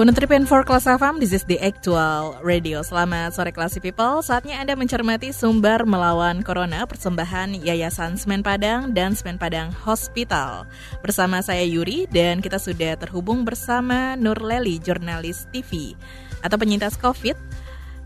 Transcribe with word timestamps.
103.4 0.00 0.64
Kelas 0.64 0.88
FM, 0.96 1.20
this 1.20 1.36
is 1.36 1.44
the 1.44 1.60
actual 1.60 2.32
radio. 2.40 2.80
Selamat 2.80 3.36
sore 3.36 3.52
Classy 3.52 3.84
People, 3.84 4.24
saatnya 4.24 4.56
Anda 4.56 4.72
mencermati 4.72 5.28
sumber 5.28 5.84
melawan 5.84 6.40
Corona 6.40 6.88
persembahan 6.88 7.60
Yayasan 7.60 8.16
Semen 8.16 8.40
Padang 8.40 8.96
dan 8.96 9.12
Semen 9.12 9.36
Padang 9.36 9.68
Hospital. 9.84 10.64
Bersama 11.04 11.44
saya 11.44 11.60
Yuri 11.68 12.08
dan 12.08 12.40
kita 12.40 12.56
sudah 12.56 12.96
terhubung 12.96 13.44
bersama 13.44 14.16
Nur 14.16 14.40
Leli, 14.40 14.80
jurnalis 14.80 15.44
TV 15.52 15.92
atau 16.40 16.56
penyintas 16.56 16.96
COVID. 16.96 17.36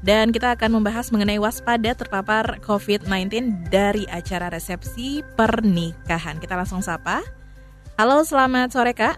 Dan 0.02 0.34
kita 0.34 0.58
akan 0.58 0.82
membahas 0.82 1.14
mengenai 1.14 1.38
waspada 1.38 1.94
terpapar 1.94 2.58
COVID-19 2.58 3.70
dari 3.70 4.02
acara 4.10 4.50
resepsi 4.50 5.22
pernikahan. 5.38 6.42
Kita 6.42 6.58
langsung 6.58 6.82
sapa. 6.82 7.22
Halo, 7.94 8.26
selamat 8.26 8.74
sore 8.74 8.98
Kak. 8.98 9.14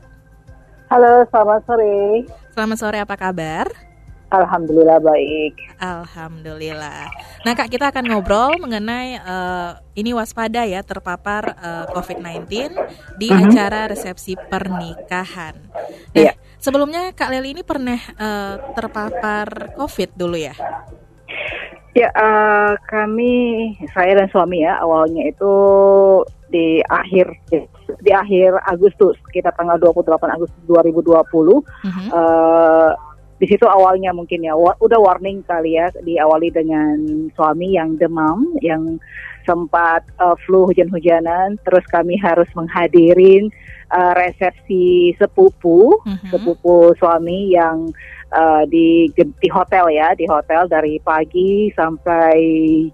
Halo, 0.93 1.25
selamat 1.33 1.65
sore. 1.65 2.29
Selamat 2.57 2.81
sore, 2.81 2.97
apa 2.97 3.21
kabar? 3.21 3.69
Alhamdulillah 4.33 4.97
baik. 5.05 5.77
Alhamdulillah. 5.77 7.05
Nah, 7.45 7.53
Kak, 7.53 7.69
kita 7.69 7.93
akan 7.93 8.09
ngobrol 8.09 8.57
mengenai 8.57 9.21
uh, 9.21 9.77
ini 9.93 10.17
waspada 10.17 10.65
ya 10.65 10.81
terpapar 10.81 11.53
uh, 11.53 11.85
COVID-19 11.93 12.49
di 13.21 13.29
uh-huh. 13.29 13.45
acara 13.45 13.93
resepsi 13.93 14.41
pernikahan. 14.49 15.53
Nah, 16.17 16.33
yeah. 16.33 16.33
sebelumnya 16.57 17.13
Kak 17.13 17.29
Leli 17.29 17.61
ini 17.61 17.61
pernah 17.61 18.01
uh, 18.17 18.73
terpapar 18.73 19.77
COVID 19.77 20.17
dulu 20.17 20.41
ya? 20.41 20.57
Ya, 21.93 22.09
uh, 22.17 22.73
kami 22.89 23.77
saya 23.93 24.17
dan 24.17 24.33
suami 24.33 24.65
ya 24.65 24.81
awalnya 24.81 25.29
itu 25.29 25.53
di 26.47 26.79
akhir 26.87 27.27
di 28.03 28.11
akhir 28.15 28.63
Agustus 28.67 29.19
kita 29.35 29.51
tanggal 29.55 29.79
28 29.83 30.37
Agustus 30.37 30.63
2020 30.69 31.11
uh 31.11 31.23
-huh. 31.27 31.63
uh, 32.15 32.91
di 33.37 33.47
situ 33.51 33.69
awalnya 33.69 34.17
mungkin 34.17 34.41
ya 34.41 34.57
wa 34.57 34.73
udah 34.81 34.97
warning 34.97 35.45
kali 35.45 35.77
ya 35.77 35.93
diawali 36.01 36.49
dengan 36.49 36.97
suami 37.37 37.77
yang 37.77 38.01
demam 38.01 38.49
yang 38.65 38.97
sempat 39.47 40.03
uh, 40.19 40.35
flu 40.45 40.67
hujan-hujanan 40.67 41.57
terus 41.63 41.87
kami 41.89 42.19
harus 42.19 42.51
menghadirin 42.59 43.49
uh, 43.95 44.13
resepsi 44.19 45.15
sepupu 45.17 45.97
-huh. 46.03 46.19
sepupu 46.29 46.93
suami 46.99 47.55
yang 47.55 47.89
uh, 48.35 48.65
di 48.67 49.11
di 49.15 49.49
hotel 49.51 49.87
ya 49.93 50.17
di 50.17 50.27
hotel 50.27 50.67
dari 50.67 50.99
pagi 50.99 51.71
sampai 51.75 52.37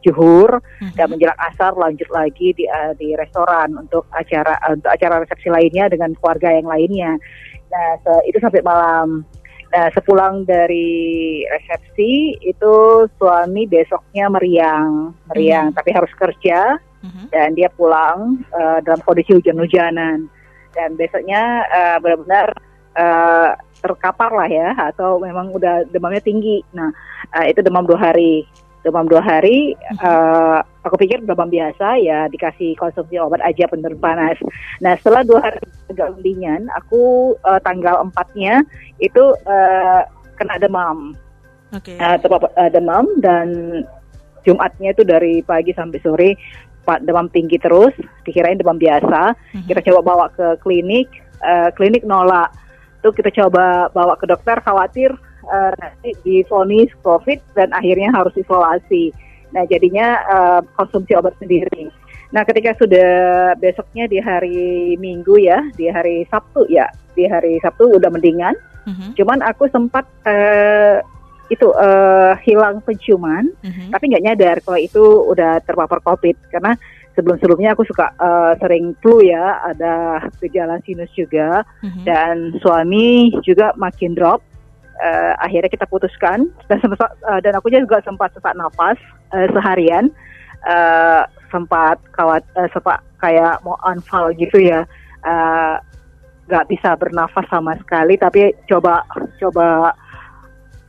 juhur 0.05 0.61
uh-huh. 0.61 0.93
dan 0.97 1.09
menjelang 1.09 1.39
asar 1.53 1.73
lanjut 1.77 2.09
lagi 2.13 2.53
di 2.53 2.69
uh, 2.69 2.93
di 2.97 3.17
restoran 3.17 3.73
untuk 3.79 4.05
acara 4.13 4.59
uh, 4.69 4.77
untuk 4.77 4.91
acara 4.93 5.25
resepsi 5.25 5.49
lainnya 5.49 5.89
dengan 5.89 6.13
keluarga 6.19 6.53
yang 6.53 6.69
lainnya. 6.69 7.17
Nah 7.73 8.21
itu 8.29 8.37
sampai 8.37 8.61
malam. 8.61 9.25
Nah 9.73 9.89
sepulang 9.97 10.45
dari 10.45 11.41
resepsi 11.49 12.37
itu 12.45 13.09
suami 13.17 13.65
besoknya 13.65 14.29
meriang 14.29 15.17
meriang 15.33 15.73
uh-huh. 15.73 15.79
tapi 15.81 15.91
harus 15.97 16.13
kerja 16.13 16.77
uh-huh. 16.77 17.27
dan 17.33 17.57
dia 17.57 17.73
pulang 17.73 18.45
uh, 18.53 18.85
dalam 18.85 19.01
kondisi 19.01 19.33
hujan-hujanan 19.33 20.29
dan 20.77 20.91
besoknya 21.01 21.65
uh, 21.73 21.97
benar-benar 22.05 22.53
uh, 23.01 23.57
terkapar 23.81 24.31
lah 24.31 24.49
ya 24.49 24.77
atau 24.93 25.19
memang 25.19 25.51
udah 25.57 25.89
demamnya 25.89 26.21
tinggi. 26.21 26.61
Nah 26.77 26.93
uh, 27.33 27.45
itu 27.49 27.65
demam 27.65 27.89
dua 27.89 28.13
hari. 28.13 28.45
Demam 28.83 29.07
dua 29.07 29.23
hari, 29.23 29.79
uh, 30.03 30.59
aku 30.83 30.99
pikir 30.99 31.23
demam 31.23 31.47
biasa 31.47 32.03
ya 32.03 32.27
dikasih 32.27 32.75
konsumsi 32.75 33.15
obat 33.15 33.39
aja 33.47 33.71
penurun 33.71 33.95
panas. 34.03 34.35
Nah 34.83 34.99
setelah 34.99 35.23
dua 35.23 35.39
hari 35.39 35.63
agak 35.93 36.17
mendingan, 36.19 36.67
aku 36.75 37.35
uh, 37.45 37.61
tanggal 37.63 38.03
empatnya 38.03 38.65
itu 38.99 39.37
uh, 39.45 40.03
kena 40.41 40.57
demam. 40.59 41.15
Okay. 41.73 41.97
Uh, 41.97 42.17
uh, 42.19 42.71
demam 42.73 43.09
dan 43.21 43.49
Jumatnya 44.43 44.91
itu 44.91 45.07
dari 45.07 45.39
pagi 45.47 45.71
sampai 45.71 46.03
sore 46.03 46.31
pak 46.83 47.07
demam 47.07 47.31
tinggi 47.31 47.63
terus, 47.63 47.95
dikirain 48.27 48.59
demam 48.59 48.75
biasa. 48.75 49.39
Uh-huh. 49.39 49.67
Kita 49.71 49.81
coba 49.87 50.01
bawa 50.03 50.27
ke 50.35 50.59
klinik, 50.59 51.07
uh, 51.39 51.71
klinik 51.79 52.03
nolak 52.03 52.51
itu 53.03 53.11
kita 53.19 53.31
coba 53.35 53.91
bawa 53.91 54.15
ke 54.15 54.31
dokter 54.31 54.63
khawatir 54.63 55.11
uh, 55.51 55.75
nanti 55.75 56.15
difonis 56.23 56.87
COVID 57.03 57.59
dan 57.59 57.75
akhirnya 57.75 58.15
harus 58.15 58.31
isolasi. 58.39 59.11
Nah 59.51 59.67
jadinya 59.67 60.23
uh, 60.31 60.61
konsumsi 60.79 61.19
obat 61.19 61.35
sendiri. 61.43 61.91
Nah 62.33 62.43
ketika 62.49 62.73
sudah 62.81 63.13
besoknya 63.61 64.09
di 64.09 64.19
hari 64.19 64.97
Minggu 64.97 65.37
ya, 65.37 65.61
di 65.77 65.87
hari 65.93 66.25
Sabtu 66.33 66.65
ya, 66.73 66.89
di 67.13 67.29
hari 67.29 67.61
Sabtu 67.61 67.93
udah 67.93 68.09
mendingan. 68.09 68.57
Uh-huh. 68.83 69.13
Cuman 69.15 69.45
aku 69.45 69.69
sempat 69.69 70.09
uh, 70.25 70.99
itu 71.53 71.69
uh, 71.77 72.33
hilang 72.41 72.81
penciuman, 72.83 73.53
uh-huh. 73.61 73.89
tapi 73.93 74.11
nggak 74.11 74.25
nyadar 74.25 74.57
kalau 74.65 74.81
itu 74.81 75.05
udah 75.29 75.61
terpapar 75.61 76.01
COVID 76.01 76.51
karena 76.51 76.73
sebelum-sebelumnya 77.13 77.77
aku 77.77 77.85
suka 77.85 78.17
uh, 78.17 78.57
sering 78.57 78.97
flu 79.05 79.21
ya, 79.21 79.61
ada 79.61 80.25
gejala 80.41 80.81
sinus 80.85 81.13
juga, 81.13 81.61
mm-hmm. 81.85 82.05
dan 82.09 82.57
suami 82.61 83.33
juga 83.45 83.77
makin 83.77 84.17
drop. 84.17 84.41
Uh, 85.03 85.35
akhirnya 85.43 85.67
kita 85.73 85.85
putuskan 85.89 86.47
dan 86.71 86.79
sempat 86.79 87.11
uh, 87.27 87.41
dan 87.43 87.59
aku 87.59 87.69
juga 87.69 87.99
sempat 88.07 88.31
sesak 88.33 88.55
nafas 88.55 88.97
uh, 89.35 89.49
seharian, 89.51 90.09
uh, 90.65 91.27
sempat 91.53 92.01
kawat 92.17 92.41
uh, 92.57 92.67
sempat 92.73 93.05
kayak 93.21 93.61
mau 93.63 93.77
unfall 93.87 94.33
gitu 94.35 94.59
ya, 94.59 94.83
nggak 96.49 96.65
uh, 96.65 96.71
bisa 96.73 96.97
bernafas 96.97 97.47
sama 97.53 97.77
sekali. 97.79 98.17
Tapi 98.17 98.57
coba 98.67 99.05
coba 99.39 99.93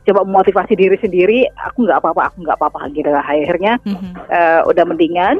coba 0.08 0.20
memotivasi 0.24 0.74
diri 0.74 0.96
sendiri. 0.98 1.44
Aku 1.70 1.84
nggak 1.84 2.00
apa-apa 2.00 2.32
aku 2.32 2.42
nggak 2.42 2.58
apa-apa 2.58 2.90
gitu 2.96 3.12
akhirnya 3.12 3.78
mm-hmm. 3.84 4.12
uh, 4.32 4.60
udah 4.66 4.84
mendingan 4.88 5.38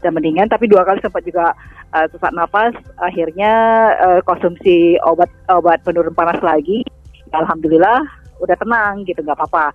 dan 0.00 0.16
mendingan. 0.16 0.48
Tapi 0.48 0.66
dua 0.66 0.82
kali 0.82 1.04
sempat 1.04 1.22
juga 1.22 1.52
uh, 1.92 2.06
sesak 2.08 2.32
nafas. 2.32 2.74
Akhirnya 2.98 3.52
uh, 4.00 4.20
konsumsi 4.24 4.96
obat 5.04 5.28
obat 5.52 5.84
penurun 5.84 6.16
panas 6.16 6.40
lagi. 6.40 6.82
Alhamdulillah 7.30 8.02
udah 8.42 8.56
tenang 8.58 9.06
gitu 9.06 9.22
nggak 9.22 9.38
apa-apa 9.38 9.70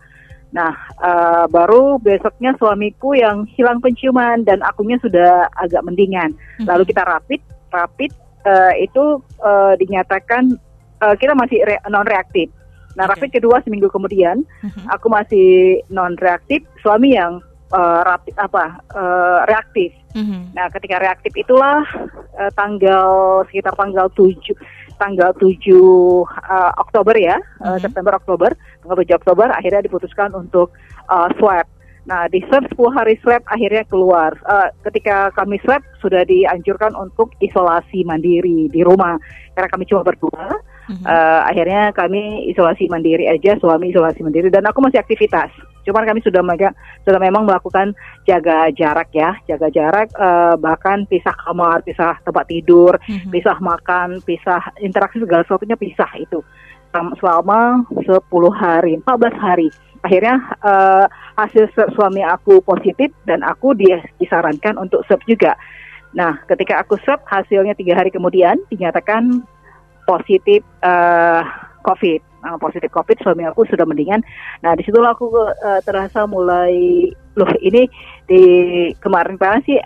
nah 0.49 0.73
uh, 0.97 1.45
baru 1.45 2.01
besoknya 2.01 2.57
suamiku 2.57 3.13
yang 3.13 3.45
hilang 3.53 3.77
penciuman 3.77 4.41
dan 4.41 4.65
akunya 4.65 4.97
sudah 4.97 5.45
agak 5.53 5.85
mendingan 5.85 6.33
hmm. 6.57 6.65
lalu 6.65 6.89
kita 6.89 7.05
rapid 7.05 7.41
rapid 7.69 8.11
uh, 8.49 8.73
itu 8.77 9.21
uh, 9.45 9.77
dinyatakan 9.77 10.57
uh, 11.05 11.13
kita 11.13 11.37
masih 11.37 11.61
re 11.65 11.77
non 11.89 12.05
reaktif 12.05 12.49
Nah, 12.97 13.05
okay. 13.05 13.15
rapid 13.15 13.29
kedua 13.39 13.61
seminggu 13.63 13.87
kemudian, 13.87 14.43
uh-huh. 14.43 14.85
aku 14.91 15.07
masih 15.07 15.79
non 15.87 16.19
reaktif, 16.19 16.65
suami 16.83 17.15
yang 17.15 17.39
uh, 17.71 18.01
rapid 18.05 18.35
apa 18.35 18.81
uh, 18.91 19.39
reaktif. 19.45 19.93
Mm-hmm. 20.17 20.57
Nah, 20.57 20.67
ketika 20.73 20.97
reaktif 20.97 21.33
itulah 21.37 21.85
uh, 22.35 22.51
tanggal 22.57 23.41
sekitar 23.47 23.77
tanggal 23.77 24.09
7 24.17 24.35
tanggal 24.99 25.31
7 25.33 25.47
uh, 25.47 26.71
Oktober 26.77 27.15
ya, 27.15 27.39
mm-hmm. 27.39 27.65
uh, 27.65 27.77
September 27.79 28.13
Oktober, 28.19 28.51
tanggal 28.83 28.97
7 29.01 29.19
Oktober 29.23 29.47
akhirnya 29.49 29.81
diputuskan 29.87 30.35
untuk 30.35 30.75
uh, 31.07 31.31
swab. 31.39 31.65
Nah, 32.05 32.25
di 32.27 32.41
swab 32.49 32.67
10 32.73 32.97
hari 32.97 33.15
swab 33.23 33.41
akhirnya 33.47 33.87
keluar. 33.87 34.35
Uh, 34.43 34.67
ketika 34.91 35.31
kami 35.33 35.57
swab 35.63 35.81
sudah 36.03 36.27
dianjurkan 36.27 36.91
untuk 36.99 37.31
isolasi 37.39 38.03
mandiri 38.03 38.67
di 38.67 38.81
rumah 38.83 39.15
karena 39.55 39.69
kami 39.71 39.87
cuma 39.87 40.03
berdua. 40.03 40.59
Mm-hmm. 40.89 41.05
Uh, 41.05 41.41
akhirnya 41.45 41.93
kami 41.93 42.49
isolasi 42.49 42.89
mandiri 42.89 43.29
aja, 43.29 43.55
suami 43.61 43.93
isolasi 43.93 44.25
mandiri 44.25 44.51
dan 44.51 44.67
aku 44.67 44.81
masih 44.83 44.99
aktivitas. 44.99 45.53
Cuman 45.89 46.05
kami 46.05 46.21
sudah 46.21 46.45
mereka 46.45 46.69
sudah 47.01 47.17
memang 47.17 47.49
melakukan 47.49 47.97
jaga 48.29 48.69
jarak 48.77 49.09
ya, 49.09 49.33
jaga 49.49 49.73
jarak 49.73 50.13
uh, 50.21 50.53
bahkan 50.61 51.09
pisah 51.09 51.33
kamar, 51.33 51.81
pisah 51.81 52.21
tempat 52.21 52.45
tidur, 52.45 52.93
mm-hmm. 53.01 53.33
pisah 53.33 53.57
makan, 53.57 54.21
pisah 54.21 54.61
interaksi 54.77 55.17
segala 55.17 55.41
sesuatunya 55.41 55.73
pisah 55.73 56.13
itu 56.21 56.45
selama 56.93 57.85
10 57.93 58.05
hari, 58.53 58.97
14 59.01 59.33
hari. 59.37 59.69
Akhirnya 59.99 60.39
uh, 60.63 61.05
hasil 61.35 61.69
suami 61.93 62.23
aku 62.23 62.63
positif 62.63 63.11
dan 63.27 63.43
aku 63.43 63.75
dia 63.75 63.99
disarankan 64.17 64.79
untuk 64.79 65.03
swab 65.05 65.19
juga. 65.27 65.59
Nah, 66.15 66.41
ketika 66.49 66.81
aku 66.81 66.97
swab 67.03 67.21
hasilnya 67.27 67.77
tiga 67.77 67.99
hari 67.99 68.09
kemudian 68.09 68.57
dinyatakan 68.71 69.43
positif 70.07 70.65
uh, 70.81 71.45
COVID. 71.83 72.19
Nah, 72.39 72.55
positif 72.55 72.87
COVID 72.95 73.19
suami 73.19 73.43
aku 73.43 73.67
sudah 73.67 73.83
mendingan. 73.83 74.23
Nah 74.63 74.71
di 74.75 74.83
situlah 74.87 75.11
aku 75.11 75.27
uh, 75.35 75.79
terasa 75.83 76.23
mulai 76.23 77.07
loh 77.35 77.51
ini 77.59 77.87
di 78.27 78.41
kemarin 79.03 79.35
kemarin 79.35 79.63
sih 79.67 79.79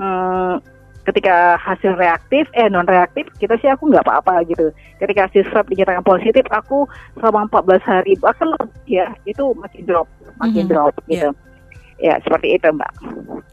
um, 0.00 0.60
ketika 1.04 1.60
hasil 1.60 2.00
reaktif 2.00 2.48
eh 2.56 2.68
non 2.72 2.88
reaktif 2.88 3.28
kita 3.36 3.60
sih 3.60 3.68
aku 3.68 3.88
nggak 3.92 4.04
apa-apa 4.04 4.44
gitu. 4.48 4.72
Ketika 5.00 5.28
hasil 5.28 5.44
swab 5.52 5.68
dinyatakan 5.68 6.04
positif 6.04 6.44
aku 6.52 6.88
selama 7.20 7.48
14 7.48 7.80
hari 7.84 8.12
bahkan 8.20 8.52
ya 8.88 9.12
itu 9.28 9.52
makin 9.56 9.84
drop 9.84 10.08
makin 10.40 10.64
Mhm, 10.64 10.70
drop 10.72 10.92
gitu. 11.08 11.28
Ya 12.00 12.18
seperti 12.20 12.56
itu 12.58 12.68
mbak. 12.68 12.92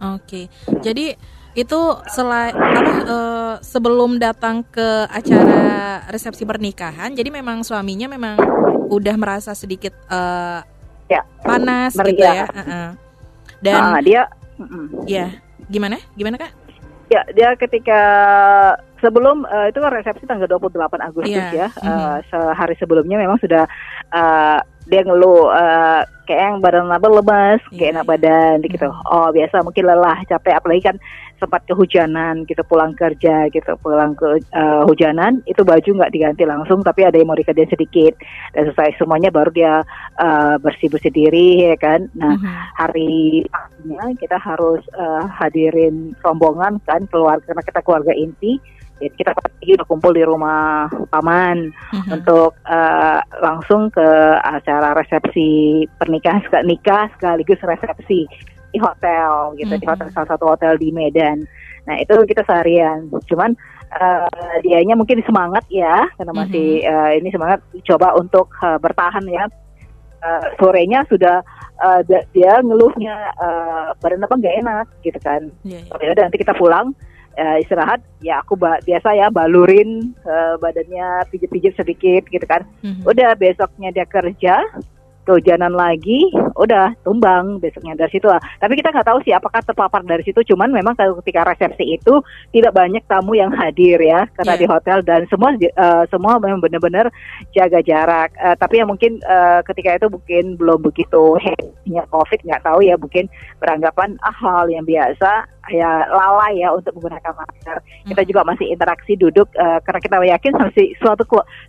Oke, 0.02 0.50
jadi 0.82 1.14
itu 1.54 1.80
selain 2.08 2.56
apa 2.56 2.94
eh, 3.02 3.56
sebelum 3.60 4.16
datang 4.18 4.64
ke 4.64 5.06
acara 5.06 5.62
resepsi 6.08 6.44
pernikahan, 6.44 7.12
jadi 7.12 7.28
memang 7.28 7.62
suaminya 7.62 8.08
memang 8.08 8.36
udah 8.88 9.16
merasa 9.16 9.52
sedikit 9.52 9.92
eh, 10.08 10.60
Ya. 11.08 11.28
panas 11.44 11.92
Meriah. 11.94 12.08
gitu 12.16 12.24
ya. 12.24 12.46
Heeh. 12.56 12.88
Dan 13.60 13.82
Ah, 13.84 14.00
dia 14.00 14.22
mm-mm. 14.56 15.04
ya 15.04 15.28
gimana? 15.68 16.00
Gimana 16.16 16.40
kak? 16.40 16.52
Ya, 17.08 17.28
dia 17.36 17.52
ketika 17.60 18.00
sebelum 18.98 19.44
eh, 19.44 19.68
itu 19.70 19.84
kan 19.84 19.92
resepsi 19.92 20.24
tanggal 20.24 20.48
28 20.48 20.72
Agustus 21.04 21.28
Iya, 21.28 21.52
ya. 21.52 21.68
Eh, 21.68 22.18
sehari 22.32 22.80
sebelumnya 22.80 23.20
memang 23.20 23.36
sudah 23.44 23.68
eh, 24.08 24.60
dia 24.88 25.02
ngeluh 25.04 25.52
eh, 25.52 26.02
kayak 26.24 26.42
yang 26.42 26.58
badan 26.64 26.88
apa 26.88 27.08
lemas, 27.12 27.60
kayak 27.70 27.76
Iya, 27.76 27.92
enak 27.92 28.06
badan 28.08 28.56
gitu. 28.64 28.88
Oh, 29.06 29.28
biasa 29.30 29.62
mungkin 29.62 29.84
lelah, 29.84 30.16
capek 30.26 30.56
apalagi 30.56 30.82
kan 30.82 30.96
sempat 31.42 31.66
kehujanan 31.66 32.46
gitu 32.46 32.62
pulang 32.70 32.94
kerja 32.94 33.50
gitu, 33.50 33.74
pulang 33.82 34.14
ke 34.14 34.38
eh, 34.54 34.82
hujanan 34.86 35.42
itu 35.50 35.66
baju 35.66 35.90
nggak 35.90 36.14
diganti 36.14 36.46
langsung 36.46 36.86
tapi 36.86 37.02
ada 37.02 37.18
yang 37.18 37.34
mau 37.34 37.40
dikerjain 37.40 37.74
sedikit. 37.74 38.14
Dan 38.54 38.70
selesai 38.70 39.02
semuanya 39.02 39.34
baru 39.34 39.50
dia 39.50 39.82
eh, 40.22 40.56
bersih-bersih 40.62 41.10
diri 41.10 41.74
ya 41.74 41.78
kan. 41.82 42.06
Nah, 42.14 42.38
Mhm. 42.38 42.54
hari 42.78 43.12
paginya 43.50 44.06
kita 44.22 44.38
harus 44.38 44.86
eh, 44.94 45.24
hadirin 45.42 46.14
rombongan 46.22 46.78
kan 46.86 47.10
keluarga 47.10 47.42
karena 47.50 47.64
kita 47.66 47.82
keluarga 47.82 48.14
inti 48.14 48.62
jadi 49.02 49.18
kita 49.18 49.32
pagi 49.34 49.74
udah 49.74 49.88
kumpul 49.90 50.14
di 50.14 50.22
rumah 50.22 50.86
paman 51.10 51.74
Mhm. 51.74 52.22
untuk 52.22 52.54
eh, 52.70 53.20
langsung 53.42 53.90
ke 53.90 54.08
acara 54.38 54.94
resepsi 54.94 55.84
pernikahan 55.98 56.46
nikah 56.70 57.10
sekaligus 57.18 57.58
resepsi 57.66 58.30
di 58.72 58.80
hotel 58.80 59.32
gitu. 59.56 59.74
Di 59.76 59.86
Mhm. 59.86 59.92
hotel 59.92 60.08
salah 60.12 60.30
satu 60.30 60.46
hotel 60.48 60.76
di 60.76 60.90
Medan. 60.90 61.44
Nah 61.84 61.96
itu 61.98 62.14
kita 62.26 62.42
seharian. 62.44 63.06
Cuman 63.28 63.52
eh, 63.92 64.28
dianya 64.64 64.96
mungkin 64.96 65.20
semangat 65.22 65.68
ya 65.68 66.08
karena 66.16 66.32
masih 66.32 66.80
eh, 66.80 67.12
ini 67.20 67.28
semangat 67.28 67.60
coba 67.84 68.16
untuk 68.16 68.48
eh, 68.58 68.80
bertahan 68.80 69.28
ya. 69.28 69.46
Eh, 70.22 70.46
sorenya 70.56 71.02
sudah 71.10 71.42
da- 72.06 72.28
dia 72.30 72.62
ngeluhnya 72.62 73.16
eh, 73.34 73.88
badan 73.98 74.22
apa 74.22 74.36
nggak 74.38 74.58
enak 74.62 74.88
gitu 75.02 75.20
kan. 75.20 75.50
Oh, 75.92 75.98
ya 75.98 76.14
udah, 76.14 76.24
nanti 76.30 76.40
kita 76.40 76.54
pulang 76.54 76.94
eh, 77.34 77.58
istirahat. 77.60 78.00
Ya 78.22 78.40
aku 78.40 78.54
ba- 78.54 78.80
biasa 78.80 79.12
ya 79.12 79.28
balurin 79.28 80.14
eh, 80.22 80.56
badannya 80.56 81.26
pijit-pijit 81.28 81.74
sedikit 81.76 82.30
gitu 82.30 82.46
kan. 82.46 82.62
Mhm. 82.86 83.02
udah 83.04 83.34
besoknya 83.34 83.90
dia 83.90 84.06
kerja 84.06 84.62
kehujanan 85.24 85.72
lagi 85.72 86.28
udah 86.58 86.94
tumbang 87.08 87.58
besoknya 87.64 87.96
dari 87.96 88.12
situ 88.12 88.28
lah. 88.28 88.42
tapi 88.60 88.78
kita 88.78 88.92
nggak 88.92 89.08
tahu 89.08 89.20
sih 89.24 89.34
apakah 89.34 89.64
terpapar 89.64 90.04
dari 90.04 90.22
situ 90.28 90.44
cuman 90.54 90.74
memang 90.74 90.94
kalau 90.98 91.18
ketika 91.24 91.48
resepsi 91.48 91.96
itu 91.98 92.20
tidak 92.52 92.76
banyak 92.76 93.02
tamu 93.08 93.38
yang 93.38 93.50
hadir 93.54 93.98
ya 94.02 94.28
karena 94.36 94.54
Iya. 94.58 94.62
di 94.62 94.68
hotel 94.68 94.98
dan 95.08 95.22
semua 95.32 95.56
eh, 95.56 96.04
semua 96.12 96.38
memang 96.38 96.60
benar-benar 96.60 97.08
jaga 97.56 97.80
jarak 97.82 98.32
Eh, 98.42 98.56
tapi 98.58 98.82
ya 98.82 98.86
mungkin 98.90 99.22
eh, 99.22 99.60
ketika 99.70 100.02
itu 100.02 100.08
mungkin 100.10 100.58
belum 100.58 100.82
begitu 100.82 101.38
heknya 101.38 102.10
covid 102.10 102.42
nggak 102.42 102.66
tahu 102.66 102.82
ya 102.82 102.98
mungkin 102.98 103.30
beranggapan 103.62 104.18
ah 104.26 104.34
hal 104.34 104.66
yang 104.66 104.82
biasa 104.82 105.46
ya 105.70 106.10
lalai 106.10 106.58
ya 106.58 106.74
untuk 106.74 106.98
menggunakan 106.98 107.38
masker 107.38 107.78
kita 108.10 108.22
juga 108.26 108.42
masih 108.42 108.74
interaksi 108.74 109.14
duduk 109.14 109.46
eh, 109.54 109.78
karena 109.86 110.00
kita 110.02 110.18
yakin 110.26 110.54
masih 110.58 110.88
suatu 110.98 111.22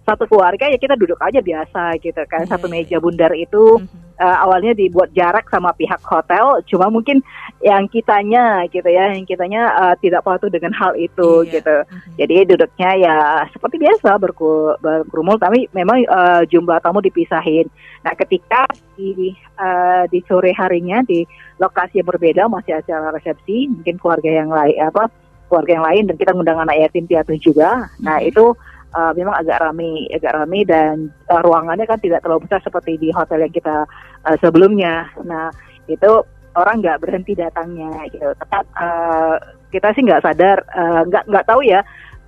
satu 0.08 0.24
keluarga 0.24 0.64
ya 0.72 0.80
kita 0.80 0.96
duduk 0.96 1.20
aja 1.20 1.44
biasa 1.44 2.00
gitu 2.00 2.22
kan 2.24 2.48
satu 2.48 2.72
iya, 2.72 2.72
meja 2.72 2.96
bundar 2.96 3.30
itu 3.42 3.82
Mhm. 3.82 4.00
eh, 4.22 4.36
awalnya 4.38 4.70
dibuat 4.72 5.10
jarak 5.10 5.50
sama 5.50 5.74
pihak 5.74 5.98
hotel 6.06 6.62
cuma 6.70 6.86
mungkin 6.86 7.18
yang 7.58 7.90
kitanya 7.90 8.62
gitu 8.70 8.86
ya 8.86 9.10
yang 9.10 9.26
kitanya 9.26 9.62
eh, 9.82 9.94
tidak 9.98 10.22
patuh 10.22 10.46
dengan 10.46 10.70
hal 10.70 10.94
itu 10.94 11.42
Iya. 11.42 11.58
gitu 11.58 11.76
Mhm. 11.82 12.10
jadi 12.22 12.36
duduknya 12.54 12.90
ya 13.02 13.16
seperti 13.50 13.82
biasa 13.82 14.10
berku- 14.22 14.78
berkerumun 14.78 15.42
tapi 15.42 15.66
memang 15.74 16.06
eh, 16.06 16.42
jumlah 16.46 16.78
tamu 16.78 17.02
dipisahin 17.02 17.66
nah 18.06 18.14
ketika 18.14 18.62
di 18.94 19.34
eh, 19.58 20.04
di 20.06 20.18
sore 20.26 20.54
harinya 20.54 21.02
di 21.02 21.26
lokasi 21.58 21.98
yang 21.98 22.08
berbeda 22.08 22.46
masih 22.46 22.78
acara 22.78 23.10
resepsi 23.10 23.70
mungkin 23.70 23.98
keluarga 23.98 24.30
yang 24.30 24.50
lain 24.50 24.78
apa 24.78 25.10
keluarga 25.50 25.72
yang 25.82 25.86
lain 25.86 26.02
dan 26.08 26.16
kita 26.16 26.30
ngundang 26.32 26.62
anak 26.62 26.78
yatim 26.78 27.04
piatu 27.06 27.34
juga 27.42 27.90
nah 27.98 28.22
Mhm. 28.22 28.28
itu 28.30 28.44
uh, 28.94 29.12
memang 29.16 29.34
agak 29.36 29.58
ramai 29.60 30.08
agak 30.12 30.32
ramai 30.36 30.62
dan 30.64 31.10
uh, 31.28 31.40
ruangannya 31.44 31.84
kan 31.88 31.98
tidak 32.00 32.22
terlalu 32.22 32.46
besar 32.46 32.60
seperti 32.64 32.96
di 33.00 33.08
hotel 33.12 33.44
yang 33.44 33.52
kita 33.52 33.84
uh, 34.24 34.36
sebelumnya. 34.40 35.08
Nah 35.24 35.52
itu 35.88 36.22
orang 36.56 36.84
nggak 36.84 37.00
berhenti 37.00 37.32
datangnya 37.36 37.90
gitu. 38.12 38.28
Tetap 38.36 38.64
uh, 38.76 39.36
kita 39.72 39.92
sih 39.96 40.04
nggak 40.04 40.22
sadar 40.24 40.62
uh, 40.76 41.02
nggak 41.08 41.24
nggak 41.28 41.46
tahu 41.48 41.64
ya 41.64 41.80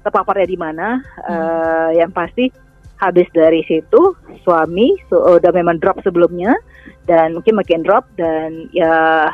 terpaparnya 0.04 0.48
di 0.48 0.58
mana. 0.58 1.00
Uh, 1.24 1.90
yang 1.96 2.12
pasti 2.12 2.48
habis 3.00 3.28
dari 3.34 3.60
situ 3.66 4.16
suami 4.46 4.96
su- 5.10 5.20
udah 5.20 5.52
memang 5.52 5.76
drop 5.82 6.00
sebelumnya 6.00 6.54
dan 7.04 7.36
mungkin 7.36 7.58
makin 7.58 7.84
drop 7.84 8.08
dan 8.16 8.70
ya 8.72 9.28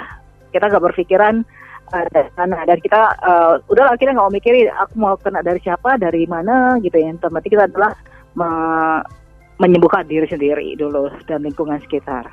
kita 0.51 0.67
nggak 0.67 0.85
berpikiran 0.91 1.47
uh, 1.93 2.07
dari 2.11 2.31
sana 2.35 2.59
dan 2.67 2.79
kita 2.81 3.01
uh, 3.23 3.55
udah 3.71 3.95
akhirnya 3.95 4.17
nggak 4.17 4.27
mau 4.27 4.35
mikirin 4.35 4.69
aku 4.75 4.95
mau 4.97 5.15
kena 5.19 5.41
dari 5.43 5.61
siapa 5.63 5.99
dari 5.99 6.25
mana 6.27 6.79
gitu 6.83 6.95
ya 6.97 7.11
yang 7.11 7.19
kita 7.21 7.67
adalah 7.67 7.93
me- 8.35 9.03
menyembuhkan 9.61 10.09
diri 10.09 10.25
sendiri 10.25 10.73
dulu 10.75 11.13
dan 11.29 11.45
lingkungan 11.45 11.77
sekitar. 11.85 12.25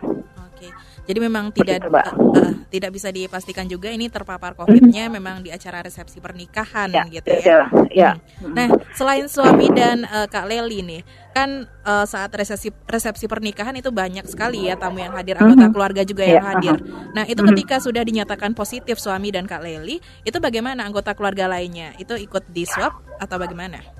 Oke, 0.58 0.74
jadi 1.06 1.20
memang 1.22 1.54
tidak 1.54 1.86
eh, 2.34 2.54
tidak 2.74 2.90
bisa 2.90 3.14
dipastikan 3.14 3.70
juga 3.70 3.94
ini 3.94 4.10
terpapar 4.10 4.58
COVID-nya 4.58 5.06
memang 5.06 5.46
di 5.46 5.54
acara 5.54 5.86
resepsi 5.86 6.18
pernikahan 6.18 6.90
gitu 7.14 7.30
ya. 7.30 7.70
ya. 7.94 8.12
Nah, 8.58 8.74
selain 8.90 9.30
suami 9.30 9.70
dan 9.70 10.02
eh, 10.02 10.26
Kak 10.26 10.50
Leli 10.50 10.82
nih, 10.82 11.02
kan 11.30 11.70
eh, 11.70 12.06
saat 12.10 12.34
resepsi 12.34 12.74
resepsi 12.90 13.30
pernikahan 13.30 13.78
itu 13.78 13.94
banyak 13.94 14.26
sekali 14.26 14.66
ya 14.66 14.74
tamu 14.74 14.98
yang 14.98 15.14
hadir, 15.14 15.38
anggota 15.38 15.70
Mhm. 15.70 15.74
keluarga 15.78 16.02
juga 16.02 16.26
yang 16.26 16.42
Iya, 16.42 16.50
hadir. 16.58 16.76
Nah, 17.14 17.24
itu 17.30 17.42
Mhm. 17.46 17.50
ketika 17.54 17.76
sudah 17.78 18.02
dinyatakan 18.02 18.58
positif 18.58 18.98
suami 18.98 19.30
dan 19.30 19.46
Kak 19.46 19.62
Leli, 19.62 20.02
itu 20.26 20.38
bagaimana 20.42 20.82
anggota 20.90 21.14
keluarga 21.14 21.46
lainnya? 21.46 21.94
Itu 22.02 22.18
ikut 22.18 22.50
di 22.50 22.66
swab 22.66 22.98
atau 23.22 23.38
bagaimana? 23.38 23.97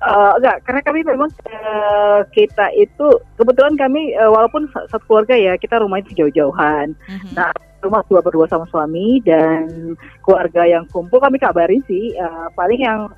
Eh, 0.00 0.32
enggak, 0.40 0.64
karena 0.64 0.80
kami 0.80 1.04
memang 1.04 1.28
eh, 1.44 2.20
kita 2.32 2.72
itu 2.72 3.20
kebetulan 3.36 3.76
kami 3.76 4.16
eh, 4.16 4.30
walaupun 4.32 4.64
sa- 4.72 4.88
satu 4.88 5.04
keluarga 5.04 5.36
ya 5.36 5.52
kita 5.60 5.76
rumahnya 5.76 6.08
jauh-jauhan. 6.16 6.96
Mhm. 6.96 7.36
Nah, 7.36 7.52
rumah 7.84 8.00
dua 8.08 8.24
berdua 8.24 8.48
sama 8.48 8.64
suami 8.72 9.20
dan 9.20 9.92
keluarga 10.24 10.64
yang 10.64 10.88
kumpul 10.88 11.20
kami 11.20 11.36
kabarin 11.36 11.84
sih 11.84 12.16
eh, 12.16 12.46
paling 12.56 12.80
yang 12.80 13.12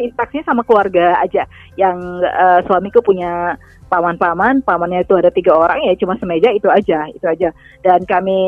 interaksinya 0.00 0.48
sama 0.48 0.64
keluarga 0.64 1.20
aja. 1.20 1.44
Yang 1.76 2.00
eh, 2.24 2.60
suamiku 2.64 3.04
punya 3.04 3.60
paman-paman, 3.92 4.64
pamannya 4.64 5.04
itu 5.04 5.12
ada 5.20 5.28
tiga 5.28 5.52
orang 5.52 5.84
ya 5.84 5.92
cuma 6.00 6.16
semeja 6.16 6.48
itu 6.48 6.72
aja, 6.72 7.12
itu 7.12 7.28
aja. 7.28 7.52
Dan 7.84 8.08
kami 8.08 8.40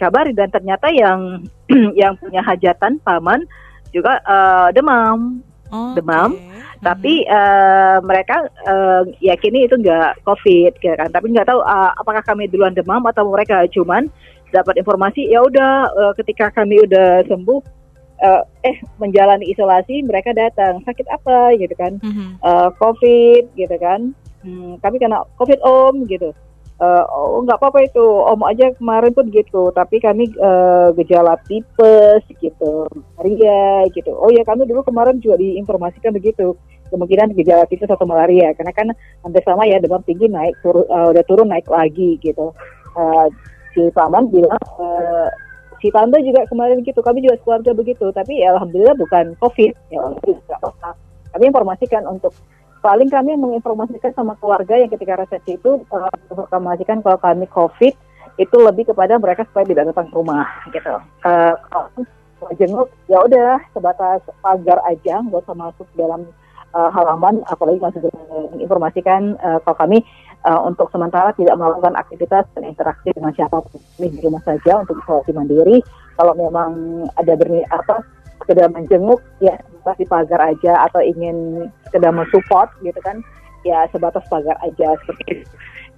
kabari 0.00 0.32
dan 0.32 0.48
ternyata 0.48 0.88
yang 0.88 1.44
yang 2.00 2.16
punya 2.16 2.40
hajatan 2.40 2.96
paman 3.04 3.44
juga 3.92 4.24
eh, 4.24 4.68
demam 4.72 5.44
Oh, 5.74 5.98
demam, 5.98 6.38
oke. 6.38 6.78
tapi 6.78 7.26
eh, 7.26 7.98
mereka 8.06 8.46
eh, 8.46 9.02
yakini 9.18 9.66
itu 9.66 9.74
enggak 9.74 10.22
COVID, 10.22 10.78
ya 10.78 10.94
kan? 10.94 11.10
Tapi 11.10 11.26
nggak 11.34 11.48
tahu 11.50 11.60
eh, 11.62 11.90
apakah 11.98 12.22
kami 12.22 12.46
duluan 12.46 12.70
demam 12.70 13.02
atau 13.06 13.26
mereka 13.26 13.66
cuman 13.74 14.06
dapat 14.54 14.78
informasi 14.78 15.26
ya 15.26 15.42
udah 15.42 15.90
eh, 15.90 16.12
ketika 16.22 16.54
kami 16.54 16.78
udah 16.86 17.26
sembuh 17.26 17.60
eh, 18.22 18.42
eh 18.62 18.76
menjalani 19.02 19.50
isolasi 19.50 20.06
mereka 20.06 20.30
datang 20.30 20.80
sakit 20.86 21.06
apa 21.10 21.58
gitu 21.58 21.74
kan? 21.74 21.98
Mhm. 21.98 22.38
Eh, 22.38 22.68
COVID 22.78 23.42
gitu 23.58 23.76
kan? 23.82 24.14
Hmm, 24.46 24.78
kami 24.78 25.02
kena 25.02 25.26
COVID 25.34 25.58
om 25.66 26.06
gitu. 26.06 26.30
Eh, 26.76 27.04
oh 27.08 27.40
nggak 27.40 27.56
apa-apa 27.56 27.88
itu. 27.88 28.04
Om 28.04 28.44
aja 28.44 28.68
kemarin 28.76 29.12
pun 29.16 29.26
gitu. 29.32 29.72
Tapi 29.72 29.96
kami 29.96 30.28
eh, 30.28 30.88
gejala 31.00 31.40
tipes 31.48 32.20
gitu. 32.36 32.84
Malaria 33.16 33.88
gitu. 33.96 34.12
Oh 34.12 34.28
ya 34.28 34.44
kami 34.44 34.68
dulu 34.68 34.84
kemarin 34.84 35.16
juga 35.24 35.40
diinformasikan 35.40 36.12
begitu. 36.12 36.52
Kemungkinan 36.92 37.32
gejala 37.32 37.64
tipes 37.64 37.88
atau 37.88 38.04
malaria. 38.04 38.52
Karena 38.52 38.76
kan 38.76 38.92
hampir 39.24 39.40
sama 39.48 39.64
ya 39.64 39.80
demam 39.80 40.04
tinggi 40.04 40.28
naik 40.28 40.52
turun 40.60 40.84
eh, 40.84 41.06
udah 41.16 41.24
turun 41.24 41.48
naik 41.48 41.64
lagi 41.72 42.20
gitu. 42.20 42.52
Eh, 42.92 43.26
si 43.72 43.88
paman 43.96 44.28
bilang 44.28 44.60
eh, 44.60 45.28
si 45.80 45.88
tante 45.88 46.20
juga 46.20 46.44
kemarin 46.44 46.84
gitu. 46.84 47.00
Kami 47.00 47.24
juga 47.24 47.40
keluarga 47.40 47.72
begitu. 47.72 48.12
Tapi 48.12 48.44
ya 48.44 48.52
alhamdulillah 48.52 49.00
bukan 49.00 49.32
covid. 49.40 49.72
Ya 49.88 50.04
kami 51.32 51.52
informasikan 51.52 52.04
untuk 52.04 52.36
paling 52.80 53.08
kami 53.10 53.34
menginformasikan 53.34 54.12
sama 54.14 54.38
keluarga 54.38 54.76
yang 54.78 54.90
ketika 54.92 55.20
resepsi 55.20 55.58
itu 55.58 55.82
uh, 55.90 56.10
menginformasikan 56.32 57.02
kalau 57.02 57.18
kami 57.18 57.46
COVID 57.50 57.94
itu 58.36 58.56
lebih 58.60 58.92
kepada 58.92 59.16
mereka 59.16 59.48
supaya 59.48 59.64
tidak 59.64 59.92
datang 59.92 60.12
ke 60.12 60.14
rumah 60.14 60.44
gitu. 60.68 60.94
Uh, 61.24 61.54
kalau 62.36 62.52
jenguk 62.60 62.88
ya 63.08 63.18
udah 63.24 63.56
sebatas 63.72 64.20
pagar 64.44 64.78
aja 64.84 65.24
nggak 65.24 65.40
usah 65.40 65.56
masuk 65.56 65.88
dalam 65.96 66.28
uh, 66.76 66.90
halaman 66.92 67.40
apalagi 67.48 67.80
masih 67.80 68.00
menginformasikan 68.28 69.40
uh, 69.40 69.58
kalau 69.64 69.76
kami 69.80 69.98
uh, 70.44 70.60
untuk 70.68 70.92
sementara 70.92 71.32
tidak 71.34 71.56
melakukan 71.56 71.96
aktivitas 71.96 72.44
dan 72.52 72.62
interaksi 72.68 73.08
dengan 73.16 73.32
siapa 73.32 73.64
pun 73.64 73.80
di 73.98 74.20
rumah 74.20 74.44
saja 74.44 74.84
untuk 74.84 75.00
isolasi 75.00 75.32
mandiri 75.32 75.80
kalau 76.20 76.36
memang 76.36 76.70
ada 77.16 77.32
berni 77.34 77.64
apa 77.72 78.04
sekedar 78.46 78.70
menjenguk 78.70 79.18
ya 79.42 79.58
pasti 79.82 80.06
pagar 80.06 80.38
aja 80.54 80.86
atau 80.86 81.02
ingin 81.02 81.66
sekedar 81.90 82.14
mensupport 82.14 82.70
gitu 82.86 82.98
kan 83.02 83.18
ya 83.66 83.90
sebatas 83.90 84.22
pagar 84.30 84.54
aja 84.62 84.94
seperti 85.02 85.42
itu 85.42 85.44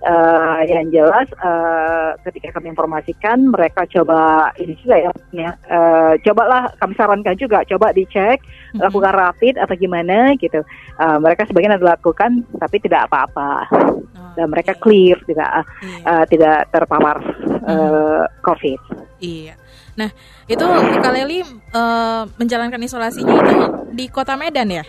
uh, 0.09 0.61
yang 0.65 0.89
jelas 0.89 1.29
uh, 1.45 2.17
ketika 2.25 2.57
kami 2.57 2.73
informasikan 2.73 3.53
mereka 3.53 3.85
coba 3.85 4.51
ini 4.57 4.73
juga 4.81 4.97
ya, 4.97 5.11
ya 5.37 5.51
uh, 5.69 6.17
cobalah 6.25 6.73
kami 6.81 6.97
sarankan 6.97 7.37
juga 7.37 7.61
coba 7.69 7.93
dicek 7.93 8.41
mm-hmm. 8.41 8.81
lakukan 8.81 9.13
rapid 9.13 9.55
atau 9.61 9.75
gimana 9.77 10.33
gitu 10.41 10.65
uh, 10.97 11.19
mereka 11.21 11.45
sebagian 11.45 11.77
ada 11.77 11.99
lakukan 11.99 12.47
tapi 12.57 12.81
tidak 12.81 13.05
apa-apa 13.13 13.69
oh, 14.17 14.33
dan 14.39 14.49
mereka 14.49 14.73
okay. 14.73 14.83
clear 14.83 15.17
tidak 15.29 15.51
yeah. 15.85 16.09
uh, 16.09 16.25
tidak 16.25 16.59
terpapar 16.73 17.17
uh, 17.21 17.69
mm-hmm. 17.69 18.25
COVID. 18.41 18.81
Iya. 19.19 19.55
Nah 19.99 20.11
itu 20.47 20.67
Kaleli 21.03 21.43
uh, 21.75 22.25
menjalankan 22.39 22.79
isolasinya 22.79 23.35
itu 23.35 23.57
di 23.93 24.07
kota 24.07 24.39
Medan 24.39 24.71
ya? 24.71 24.87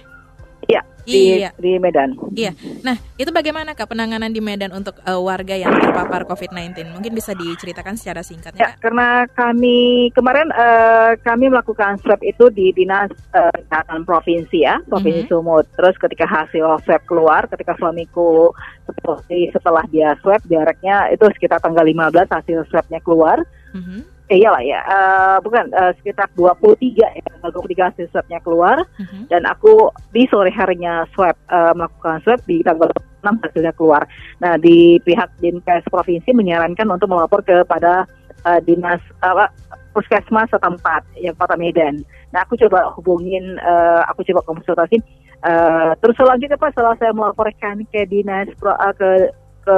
Iya, 0.70 0.82
di, 1.18 1.42
iya. 1.42 1.52
di 1.58 1.72
Medan. 1.82 2.14
Iya. 2.38 2.54
Nah, 2.86 2.94
itu 3.18 3.34
bagaimana 3.34 3.74
Kak 3.74 3.90
penanganan 3.90 4.30
di 4.30 4.38
Medan 4.38 4.70
untuk 4.70 5.02
uh, 5.02 5.18
warga 5.18 5.58
yang 5.58 5.74
terpapar 5.74 6.30
COVID-19? 6.30 6.94
Mungkin 6.94 7.18
bisa 7.18 7.34
diceritakan 7.34 7.98
secara 7.98 8.22
singkatnya. 8.22 8.62
Ya, 8.62 8.70
Kak? 8.78 8.86
karena 8.86 9.26
kami 9.34 10.12
kemarin 10.14 10.54
uh, 10.54 11.18
kami 11.26 11.50
melakukan 11.50 11.98
swab 12.06 12.22
itu 12.22 12.54
di 12.54 12.70
Dinas 12.78 13.10
uh, 13.34 13.50
Kesehatan 13.50 14.06
Provinsi 14.06 14.62
ya, 14.62 14.78
Provinsi 14.86 15.26
mm 15.26 15.28
-hmm. 15.32 15.42
Sumut. 15.42 15.66
Terus 15.74 15.96
ketika 15.98 16.30
hasil 16.30 16.66
swab 16.86 17.02
keluar, 17.10 17.50
ketika 17.50 17.74
suamiku 17.82 18.54
seperti 18.86 19.50
setelah 19.50 19.86
dia 19.90 20.14
swab 20.22 20.46
jaraknya 20.46 21.10
itu 21.10 21.26
sekitar 21.34 21.58
tanggal 21.58 21.82
15 21.82 22.30
hasil 22.30 22.70
swabnya 22.70 23.02
keluar. 23.02 23.42
Mm 23.74 23.82
-hmm 23.82 24.19
eh, 24.30 24.38
iyalah 24.46 24.62
ya, 24.62 24.80
uh, 24.86 25.38
bukan 25.42 25.74
uh, 25.74 25.92
sekitar 25.98 26.30
23 26.38 26.78
ya, 27.02 27.10
23 27.42 27.90
hasil 27.90 28.06
swabnya 28.14 28.40
keluar 28.46 28.78
uh-huh. 28.86 29.26
dan 29.28 29.42
aku 29.50 29.90
di 30.14 30.30
sore 30.30 30.54
harinya 30.54 31.04
swab 31.18 31.34
uh, 31.50 31.74
melakukan 31.74 32.22
swab 32.22 32.40
di 32.46 32.62
tanggal 32.62 32.94
6 33.26 33.44
hasilnya 33.44 33.74
keluar. 33.76 34.06
Nah 34.40 34.56
di 34.62 35.02
pihak 35.04 35.34
dinkes 35.42 35.84
provinsi 35.90 36.32
menyarankan 36.32 36.88
untuk 36.88 37.10
melapor 37.10 37.42
kepada 37.44 38.06
uh, 38.46 38.60
dinas 38.64 39.02
uh, 39.26 39.50
puskesmas 39.92 40.48
setempat 40.54 41.04
yang 41.20 41.36
Kota 41.36 41.58
Medan. 41.58 42.06
Nah 42.32 42.46
aku 42.46 42.56
coba 42.62 42.94
hubungin, 42.96 43.58
uh, 43.60 44.06
aku 44.08 44.24
coba 44.30 44.46
konsultasi. 44.46 45.02
Uh, 45.40 45.96
terus 46.04 46.20
selanjutnya 46.20 46.60
Pak 46.60 46.76
setelah 46.76 47.00
saya 47.00 47.16
melaporkan 47.16 47.88
ke 47.90 48.04
dinas 48.06 48.52
pro, 48.60 48.76
uh, 48.76 48.94
ke 48.94 49.32
ke 49.64 49.78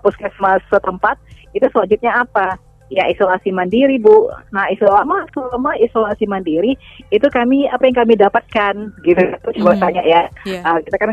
puskesmas 0.00 0.60
setempat 0.68 1.16
itu 1.52 1.64
selanjutnya 1.72 2.24
apa? 2.24 2.56
Ya 2.92 3.08
isolasi 3.08 3.48
mandiri 3.50 3.96
Bu. 3.96 4.28
Nah 4.52 4.68
selama 4.76 5.24
selama 5.32 5.72
isolasi 5.80 6.28
mandiri 6.28 6.76
itu 7.08 7.26
kami 7.32 7.66
apa 7.72 7.88
yang 7.88 7.96
kami 7.96 8.14
dapatkan 8.20 8.74
gitu 9.02 9.22
coba 9.60 9.72
mm. 9.76 9.80
tanya 9.80 10.02
ya. 10.04 10.22
Yeah. 10.44 10.62
Uh, 10.62 10.78
kita 10.84 10.96
kan 11.00 11.08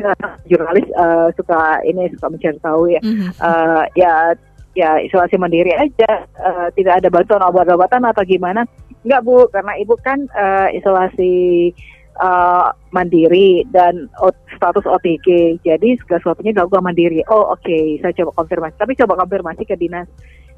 jurnalis 0.46 0.88
uh, 1.00 1.32
suka 1.40 1.80
ini 1.88 2.12
suka 2.16 2.28
mencari 2.28 2.60
tahu 2.60 2.84
ya. 2.92 3.02
Mm-hmm. 3.02 3.30
Uh, 3.40 3.84
ya 3.96 4.36
ya 4.78 5.02
isolasi 5.02 5.36
mandiri 5.40 5.74
aja 5.74 6.28
uh, 6.40 6.68
tidak 6.76 7.02
ada 7.02 7.08
bantuan 7.10 7.44
obat-obatan 7.48 8.04
atau 8.06 8.24
gimana? 8.28 8.68
Enggak 9.00 9.24
Bu, 9.24 9.48
karena 9.48 9.80
Ibu 9.80 9.96
kan 10.04 10.28
uh, 10.36 10.68
isolasi 10.76 11.72
uh, 12.20 12.70
mandiri 12.92 13.64
dan 13.72 14.12
status 14.56 14.86
OTG. 14.86 15.60
Jadi 15.64 15.98
segala 16.04 16.20
sesuatunya 16.22 16.52
dilakukan 16.56 16.84
mandiri. 16.84 17.24
Oh 17.32 17.56
oke, 17.56 17.64
okay. 17.64 17.98
saya 18.04 18.14
coba 18.24 18.44
konfirmasi. 18.44 18.76
Tapi 18.78 18.94
coba 19.00 19.14
konfirmasi 19.26 19.64
ke 19.66 19.76
dinas 19.80 20.08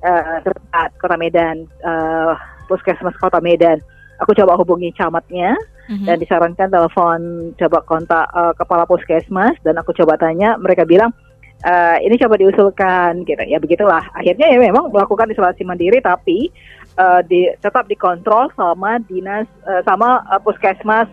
uh, 0.04 0.42
Kota 0.98 1.16
Medan, 1.16 1.70
uh, 1.86 2.34
Puskesmas 2.66 3.16
Kota 3.22 3.40
Medan. 3.40 3.80
Aku 4.22 4.38
coba 4.38 4.54
hubungi 4.54 4.94
camatnya 4.94 5.58
mm-hmm. 5.90 6.06
dan 6.06 6.18
disarankan 6.22 6.70
telepon 6.70 7.20
coba 7.58 7.82
kontak 7.90 8.26
uh, 8.32 8.54
kepala 8.54 8.86
puskesmas 8.86 9.58
dan 9.66 9.82
aku 9.82 9.92
coba 9.98 10.14
tanya 10.22 10.62
mereka 10.62 10.86
bilang 10.86 11.10
uh, 11.66 11.98
ini 12.00 12.22
coba 12.22 12.38
diusulkan 12.38 13.26
gitu 13.26 13.42
ya 13.50 13.58
begitulah 13.58 14.06
akhirnya 14.14 14.46
ya 14.46 14.58
memang 14.62 14.94
melakukan 14.94 15.30
isolasi 15.34 15.66
mandiri 15.66 15.98
tapi 16.06 16.54
uh, 17.02 17.26
di, 17.26 17.50
tetap 17.60 17.90
dikontrol 17.90 18.54
sama 18.54 19.02
dinas 19.10 19.50
uh, 19.66 19.82
sama 19.86 20.22
uh, 20.30 20.38
puskesmas 20.42 21.10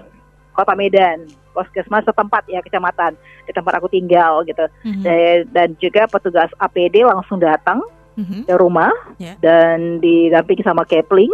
kota 0.59 0.75
Medan 0.75 1.31
puskesmas 1.55 2.03
setempat 2.03 2.51
ya 2.51 2.59
kecamatan 2.59 3.15
di 3.47 3.53
tempat 3.55 3.79
aku 3.79 3.87
tinggal 3.87 4.43
gitu 4.43 4.67
mm-hmm. 4.83 5.03
dan, 5.07 5.39
dan 5.55 5.69
juga 5.79 6.11
petugas 6.11 6.51
APD 6.59 7.07
langsung 7.07 7.39
datang 7.39 7.83
mm-hmm. 8.19 8.51
ke 8.51 8.55
rumah 8.59 8.91
yeah. 9.23 9.39
dan 9.39 10.03
didampingi 10.03 10.67
sama 10.67 10.83
Kepling 10.83 11.31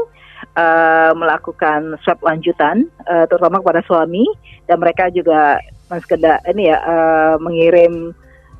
uh, 0.56 1.12
melakukan 1.16 1.96
swab 2.04 2.20
lanjutan 2.20 2.88
uh, 3.08 3.24
terutama 3.28 3.64
kepada 3.64 3.80
suami 3.88 4.24
dan 4.68 4.80
mereka 4.80 5.08
juga 5.08 5.60
sekedar 5.88 6.40
ini 6.48 6.72
ya 6.72 6.80
uh, 6.80 7.36
mengirim 7.40 8.16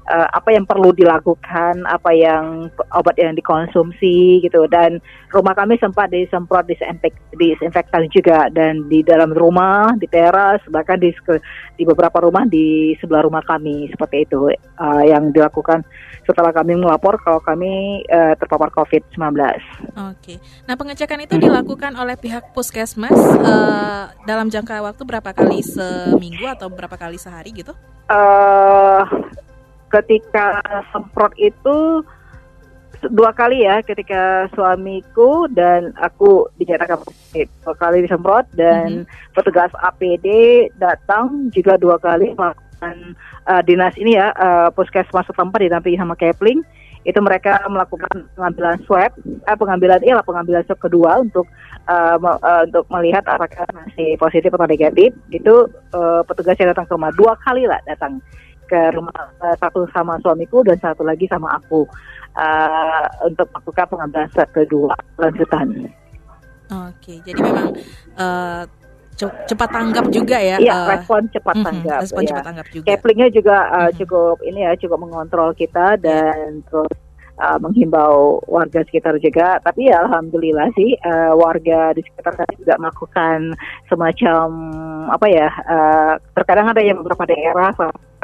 uh, 0.08 0.28
apa 0.32 0.52
yang 0.52 0.64
perlu 0.68 0.92
dilakukan, 0.92 1.84
apa 1.88 2.11
yang 2.12 2.68
obat 2.92 3.16
yang 3.16 3.37
dikonsumsi 3.37 4.44
gitu 4.44 4.68
dan 4.68 5.00
rumah 5.32 5.56
kami 5.56 5.80
sempat 5.80 6.12
disemprot 6.12 6.68
disinfek, 6.68 7.14
disinfektan 7.37 8.08
juga 8.12 8.49
dan 8.52 8.87
di 8.88 9.00
dalam 9.00 9.32
rumah, 9.32 9.92
di 9.96 10.06
teras 10.08 10.61
bahkan 10.68 11.00
di 11.00 11.12
di 11.75 11.84
beberapa 11.84 12.23
rumah 12.23 12.46
di 12.46 12.94
sebelah 13.00 13.25
rumah 13.25 13.42
kami 13.42 13.90
seperti 13.90 14.28
itu 14.28 14.52
uh, 14.78 15.02
yang 15.04 15.32
dilakukan 15.34 15.82
setelah 16.25 16.50
kami 16.56 16.76
melapor 16.76 17.20
kalau 17.20 17.40
kami 17.40 18.02
uh, 18.08 18.32
terpapar 18.40 18.73
COVID-19. 18.73 19.20
Oke. 20.12 20.40
Nah, 20.64 20.75
pengecekan 20.75 21.20
itu 21.20 21.37
dilakukan 21.37 21.92
oleh 22.00 22.16
pihak 22.16 22.56
Puskesmas 22.56 23.14
uh, 23.44 24.08
dalam 24.25 24.49
jangka 24.49 24.80
waktu 24.80 25.02
berapa 25.04 25.30
kali 25.37 25.61
seminggu 25.61 26.49
atau 26.49 26.73
berapa 26.73 26.96
kali 26.96 27.20
sehari 27.20 27.52
gitu? 27.52 27.76
Uh, 28.08 29.04
ketika 29.95 30.59
semprot 30.91 31.31
itu 31.39 32.03
dua 33.13 33.37
kali 33.37 33.67
ya 33.67 33.85
ketika 33.85 34.49
suamiku 34.57 35.45
dan 35.53 35.93
aku 36.01 36.49
dinyatakan 36.57 37.01
positif. 37.05 37.47
Dua 37.61 37.75
kali 37.77 38.05
disemprot 38.05 38.49
dan 38.57 39.05
mm-hmm. 39.05 39.33
petugas 39.37 39.73
APD 39.85 40.27
datang 40.81 41.53
juga 41.53 41.77
dua 41.77 42.01
kali 42.01 42.33
melakukan 42.33 42.97
uh, 43.49 43.63
dinas 43.65 43.93
ini 44.01 44.17
ya 44.17 44.33
uh, 44.37 44.69
puskesmas 44.73 45.29
setempat 45.29 45.61
didampingi 45.61 46.01
sama 46.01 46.17
Kepling. 46.17 46.65
Itu 47.05 47.21
mereka 47.21 47.61
melakukan 47.69 48.33
pengambilan 48.33 48.81
swab 48.89 49.13
eh, 49.21 49.57
pengambilan 49.61 50.01
iya 50.01 50.25
pengambilan 50.25 50.65
swab 50.65 50.81
kedua 50.81 51.21
untuk 51.21 51.45
uh, 51.85 52.17
uh, 52.17 52.65
untuk 52.65 52.89
melihat 52.89 53.29
apakah 53.29 53.69
masih 53.77 54.17
positif 54.17 54.49
atau 54.49 54.65
negatif. 54.65 55.13
Itu 55.29 55.69
uh, 55.93 56.25
petugas 56.25 56.57
yang 56.57 56.73
datang 56.73 56.89
ke 56.89 56.97
rumah 56.97 57.13
dua 57.13 57.37
kali 57.45 57.69
lah 57.69 57.77
datang 57.85 58.25
ke 58.75 58.83
rumah 58.99 59.14
uh, 59.38 59.54
satu 59.62 59.87
sama 59.95 60.19
suamiku 60.19 60.66
dan 60.66 60.75
satu 60.83 61.07
lagi 61.07 61.31
sama 61.31 61.54
aku 61.54 61.87
uh, 62.35 63.07
untuk 63.23 63.47
melakukan 63.54 63.87
pengambilan 63.87 64.28
swab 64.35 64.50
kedua 64.50 64.95
lanjutan. 65.23 65.95
Oke, 66.90 67.23
jadi 67.23 67.38
memang 67.38 67.71
uh, 68.19 68.66
cepat 69.47 69.69
tanggap 69.71 70.11
juga 70.11 70.43
ya. 70.43 70.59
Iya, 70.59 70.75
uh, 70.75 70.87
respon 70.90 71.31
cepat 71.31 71.54
uh, 71.54 71.64
tanggap. 71.71 72.00
Respon 72.02 72.23
ya. 72.26 72.28
cepat 72.35 72.45
tanggap 72.50 72.66
juga. 72.75 72.87
Keplingnya 72.90 73.28
juga 73.31 73.57
uh, 73.71 73.90
cukup 73.95 74.43
ini 74.43 74.61
ya, 74.66 74.73
cukup 74.75 74.99
mengontrol 74.99 75.54
kita 75.54 75.95
dan 76.02 76.59
yeah. 76.59 76.66
terus 76.66 76.95
uh, 77.38 77.59
menghimbau 77.62 78.43
warga 78.47 78.83
sekitar 78.87 79.19
juga. 79.19 79.59
Tapi 79.62 79.91
ya 79.91 80.05
alhamdulillah 80.07 80.69
sih 80.75 80.99
uh, 81.03 81.33
warga 81.38 81.95
di 81.95 82.03
sekitar 82.03 82.35
kami 82.38 82.55
juga 82.61 82.75
melakukan 82.79 83.38
semacam 83.91 84.47
apa 85.11 85.26
ya? 85.31 85.49
Uh, 85.67 86.12
terkadang 86.35 86.71
ada 86.71 86.83
yang 86.83 86.99
beberapa 87.00 87.26
daerah 87.29 87.71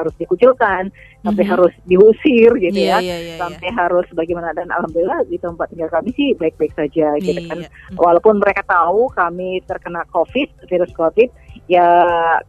harus 0.01 0.17
dikucilkan, 0.17 0.89
sampai 1.21 1.45
mm-hmm. 1.45 1.53
harus 1.53 1.75
diusir 1.85 2.51
gitu 2.57 2.81
yeah, 2.81 2.97
ya, 2.97 3.05
yeah, 3.05 3.19
yeah, 3.21 3.39
sampai 3.39 3.69
yeah. 3.69 3.77
harus 3.77 4.09
bagaimana 4.17 4.49
dan 4.57 4.73
alhamdulillah 4.73 5.21
di 5.29 5.37
tempat 5.37 5.69
tinggal 5.69 5.93
kami 5.93 6.11
sih 6.17 6.33
baik-baik 6.41 6.73
saja 6.73 7.13
yeah, 7.13 7.21
gitu 7.21 7.41
kan. 7.45 7.69
Yeah. 7.69 8.01
Walaupun 8.01 8.41
mereka 8.41 8.65
tahu 8.65 9.13
kami 9.13 9.61
terkena 9.69 10.09
COVID, 10.09 10.49
virus 10.73 10.93
COVID, 10.97 11.29
ya 11.71 11.87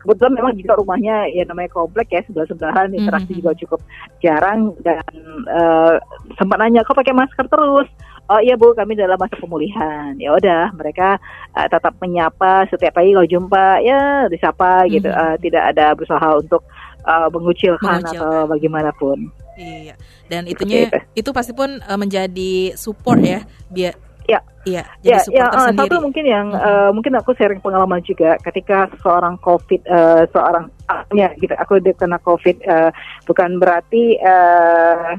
kebetulan 0.02 0.34
memang 0.34 0.58
juga 0.58 0.82
rumahnya 0.82 1.30
ya 1.30 1.46
namanya 1.46 1.70
komplek 1.70 2.10
ya 2.10 2.26
sebelah 2.26 2.50
sebelahan 2.50 2.90
interaksi 2.90 3.38
mm-hmm. 3.38 3.42
juga 3.46 3.52
cukup 3.62 3.80
jarang 4.18 4.74
dan 4.82 5.06
uh, 5.46 6.02
sempat 6.42 6.58
nanya 6.58 6.82
kok 6.82 6.98
pakai 6.98 7.14
masker 7.14 7.46
terus 7.46 7.86
oh 8.34 8.40
iya 8.42 8.58
bu 8.58 8.74
kami 8.74 8.98
dalam 8.98 9.22
masa 9.22 9.38
pemulihan 9.38 10.18
ya 10.18 10.34
udah 10.34 10.74
mereka 10.74 11.22
uh, 11.54 11.68
tetap 11.70 11.94
menyapa 12.02 12.66
setiap 12.74 12.98
pagi 12.98 13.14
kalau 13.14 13.30
jumpa 13.30 13.86
ya 13.86 14.26
disapa 14.26 14.90
gitu 14.90 15.06
mm-hmm. 15.06 15.30
uh, 15.30 15.36
tidak 15.38 15.64
ada 15.70 15.94
berusaha 15.94 16.28
untuk 16.42 16.66
uh, 17.06 17.30
mengucilkan, 17.30 18.02
mengucilkan 18.02 18.26
atau 18.26 18.50
bagaimanapun. 18.50 19.18
Iya. 19.62 19.96
Dan 20.26 20.48
itunya 20.48 20.90
itu. 20.90 20.98
itu 21.22 21.30
pasti 21.30 21.54
pun 21.54 21.78
uh, 21.84 22.00
menjadi 22.00 22.74
support 22.74 23.22
ya 23.22 23.46
biar 23.70 23.94
Ya, 24.32 24.40
Iya, 24.62 24.86
jadi 25.02 25.34
ya, 25.34 25.42
ya 25.42 25.46
uh, 25.50 25.74
sendiri. 25.74 25.90
satu 25.90 25.96
mungkin 26.06 26.26
yang 26.30 26.48
Mhm. 26.54 26.62
uh, 26.62 26.90
mungkin 26.94 27.14
aku 27.18 27.34
sharing 27.34 27.60
pengalaman 27.66 28.00
juga 28.06 28.38
ketika 28.46 28.88
seorang 29.02 29.36
COVID, 29.42 29.82
uh, 29.90 30.24
seorang 30.30 30.70
ya 31.18 31.34
gitu, 31.42 31.52
aku 31.58 31.82
kena 31.98 32.22
COVID, 32.22 32.58
uh, 32.70 32.94
bukan 33.26 33.58
berarti 33.58 34.22
uh, 34.22 35.18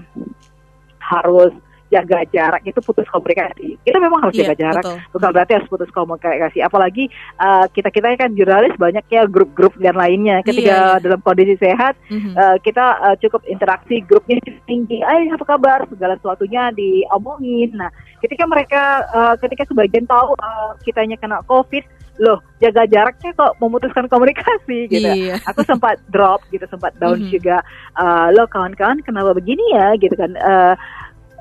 harus 1.02 1.52
jaga 1.92 2.24
jarak 2.32 2.64
itu 2.64 2.80
putus 2.80 3.04
komunikasi. 3.12 3.76
Kita 3.84 4.00
memang 4.00 4.24
harus 4.24 4.32
Iya, 4.32 4.48
jaga 4.48 4.54
jarak, 4.56 4.84
betul. 4.88 4.98
bukan 5.12 5.30
berarti 5.36 5.52
harus 5.60 5.68
putus 5.68 5.90
komunikasi. 5.92 6.58
Apalagi 6.64 7.04
uh, 7.36 7.68
kita 7.68 7.92
kita 7.92 8.16
kan 8.16 8.32
jurnalis 8.32 8.72
banyak 8.80 9.04
ya 9.12 9.28
grup-grup 9.28 9.76
dan 9.76 10.00
lainnya. 10.00 10.40
Ketika 10.40 10.72
Iya, 10.72 10.80
iya. 10.96 11.02
dalam 11.04 11.20
kondisi 11.20 11.54
sehat, 11.60 11.94
Mhm. 12.08 12.32
uh, 12.32 12.56
kita 12.64 12.84
uh, 13.04 13.16
cukup 13.20 13.44
interaksi 13.44 14.00
grupnya 14.00 14.40
tinggi. 14.64 15.04
Ay, 15.04 15.28
apa 15.28 15.44
kabar? 15.44 15.84
Segala 15.92 16.16
sesuatunya 16.16 16.72
diomongin. 16.72 17.76
Nah, 17.76 17.92
ketika 18.24 18.48
mereka, 18.48 18.82
uh, 19.12 19.34
ketika 19.36 19.68
sebagian 19.68 20.08
tahu 20.08 20.32
uh, 20.40 20.72
kitanya 20.80 21.20
kena 21.20 21.44
COVID, 21.44 21.84
loh 22.20 22.38
jaga 22.60 22.84
jaraknya 22.86 23.32
kok 23.32 23.56
memutuskan 23.56 24.04
komunikasi 24.06 24.86
gitu. 24.88 25.08
Iya. 25.10 25.40
Aku 25.48 25.64
sempat 25.64 25.96
drop 26.12 26.44
gitu, 26.52 26.62
sempat 26.68 26.92
down 27.00 27.18
Mhm. 27.18 27.32
juga. 27.32 27.64
Uh, 27.96 28.28
loh 28.36 28.44
kawan-kawan 28.48 29.00
kenapa 29.00 29.32
begini 29.32 29.64
ya 29.74 29.96
gitu 29.96 30.12
kan? 30.16 30.32
Uh, 30.38 30.74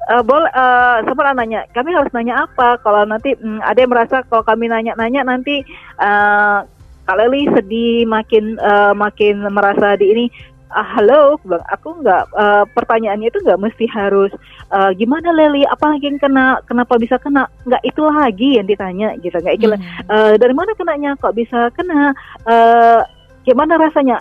Uh, 0.09 0.25
boleh 0.25 0.49
uh, 0.57 1.05
sempat 1.05 1.37
nanya 1.37 1.61
kami 1.77 1.93
harus 1.93 2.09
nanya 2.09 2.49
apa? 2.49 2.81
Kalau 2.81 3.05
nanti 3.05 3.37
mm, 3.37 3.61
ada 3.61 3.77
yang 3.77 3.93
merasa 3.93 4.25
kalau 4.25 4.41
kami 4.41 4.65
nanya-nanya 4.65 5.21
nanti 5.21 5.61
uh, 6.01 6.65
Kak 7.05 7.17
Leli 7.21 7.45
sedih 7.53 8.09
makin 8.09 8.57
uh, 8.57 8.97
makin 8.97 9.45
merasa 9.53 9.93
di 9.97 10.09
ini 10.09 10.25
ah, 10.71 10.87
halo 10.97 11.35
bilang 11.43 11.63
aku 11.67 11.99
nggak 11.99 12.23
uh, 12.33 12.63
pertanyaannya 12.71 13.27
itu 13.27 13.39
nggak 13.43 13.59
mesti 13.59 13.85
harus 13.91 14.31
uh, 14.71 14.89
gimana 14.95 15.35
Leli 15.35 15.67
apa 15.67 15.91
lagi 15.95 16.07
yang 16.07 16.19
kena? 16.19 16.63
Kenapa 16.65 16.95
bisa 16.95 17.19
kena? 17.19 17.45
Nggak 17.67 17.83
itu 17.83 18.01
lagi 18.07 18.49
yang 18.57 18.67
ditanya 18.67 19.13
gitu. 19.19 19.37
Nggak 19.37 19.57
Mhm. 19.61 19.79
Eh, 20.09 20.33
dari 20.39 20.53
mana 20.55 20.71
kenanya 20.73 21.13
kok 21.19 21.35
bisa 21.35 21.69
kena? 21.75 22.15
Eh, 22.47 23.01
gimana 23.45 23.77
rasanya 23.77 24.17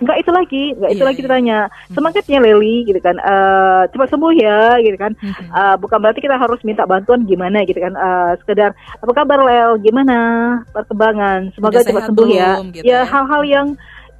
nggak 0.00 0.18
itu 0.18 0.30
lagi 0.32 0.64
nggak 0.74 0.90
itu 0.90 1.02
Iya, 1.02 1.08
lagi 1.08 1.20
iya. 1.20 1.26
ditanya. 1.28 1.58
Semangatnya 1.92 2.38
Leli 2.40 2.76
gitu 2.84 3.00
kan. 3.00 3.16
Eh, 3.16 3.82
cepat 3.92 4.08
sembuh 4.08 4.32
ya 4.32 4.60
gitu 4.80 4.96
kan. 4.96 5.12
Eh, 5.30 5.74
bukan 5.76 5.98
berarti 6.00 6.20
kita 6.20 6.36
harus 6.36 6.60
minta 6.64 6.84
bantuan 6.84 7.24
gimana 7.24 7.62
gitu 7.62 7.78
kan. 7.78 7.92
Eh, 7.92 8.32
sekedar 8.40 8.72
apa 8.72 9.12
kabar 9.12 9.38
Lel? 9.44 9.76
Gimana? 9.78 10.18
Perkembangan. 10.72 11.52
Semoga 11.52 11.80
Udah 11.80 11.86
cepat 11.86 12.02
sembuh 12.08 12.28
ya. 12.28 12.50
gitu 12.72 12.82
ya 12.82 12.98
ya. 12.98 13.00
hal-hal 13.04 13.42
yang 13.44 13.68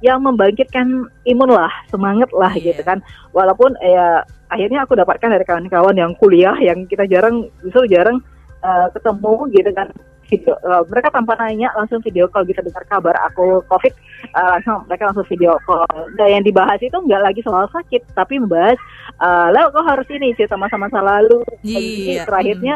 yang 0.01 0.17
membangkitkan 0.17 1.05
imun 1.25 1.49
lah 1.49 1.69
semangat 1.89 2.29
lah 2.33 2.53
Iya. 2.53 2.73
gitu 2.73 2.81
kan. 2.81 3.01
Walaupun 3.33 3.77
ya 3.81 4.21
akhirnya 4.49 4.81
aku 4.81 4.97
dapatkan 4.97 5.29
dari 5.29 5.45
kawan-kawan 5.45 5.93
yang 5.93 6.11
kuliah 6.17 6.57
yang 6.57 6.85
kita 6.85 7.05
jarang 7.05 7.49
justru 7.61 7.85
jarang 7.89 8.21
eh, 8.61 8.87
ketemu 8.93 9.33
gitu 9.49 9.71
kan 9.73 9.89
video 10.31 10.55
eh, 10.55 10.83
mereka 10.87 11.11
tanpa 11.11 11.35
nanya 11.35 11.67
langsung 11.75 11.99
video 11.99 12.31
call 12.31 12.47
bisa 12.47 12.63
dengar 12.63 12.87
kabar 12.87 13.15
aku 13.27 13.59
covid. 13.67 13.91
Eh, 14.31 14.47
langsung 14.57 14.87
mereka 14.87 15.11
langsung 15.11 15.27
video 15.27 15.59
call. 15.67 15.85
Dan 16.15 16.39
yang 16.39 16.43
dibahas 16.47 16.79
itu 16.79 16.95
nggak 16.95 17.21
lagi 17.21 17.43
soal 17.43 17.67
sakit 17.69 18.15
tapi 18.15 18.39
membahas 18.39 18.79
eh 19.21 19.47
lalu 19.51 19.67
kok 19.75 19.85
harus 19.85 20.07
ini 20.09 20.31
cerita 20.39 20.55
masa-masa 20.55 21.03
lalu. 21.03 21.43
Jadi 21.61 22.15
Iya, 22.15 22.23
terakhirnya 22.23 22.75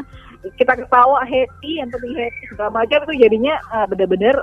kita 0.59 0.77
ketawa 0.77 1.23
happy 1.23 1.71
yang 1.79 1.89
penting 1.89 2.13
happy 2.13 2.43
segala 2.51 2.69
macam. 2.83 2.99
Itu 3.07 3.13
jadinya 3.15 3.55
eh, 3.55 3.85
bener-bener 3.87 4.35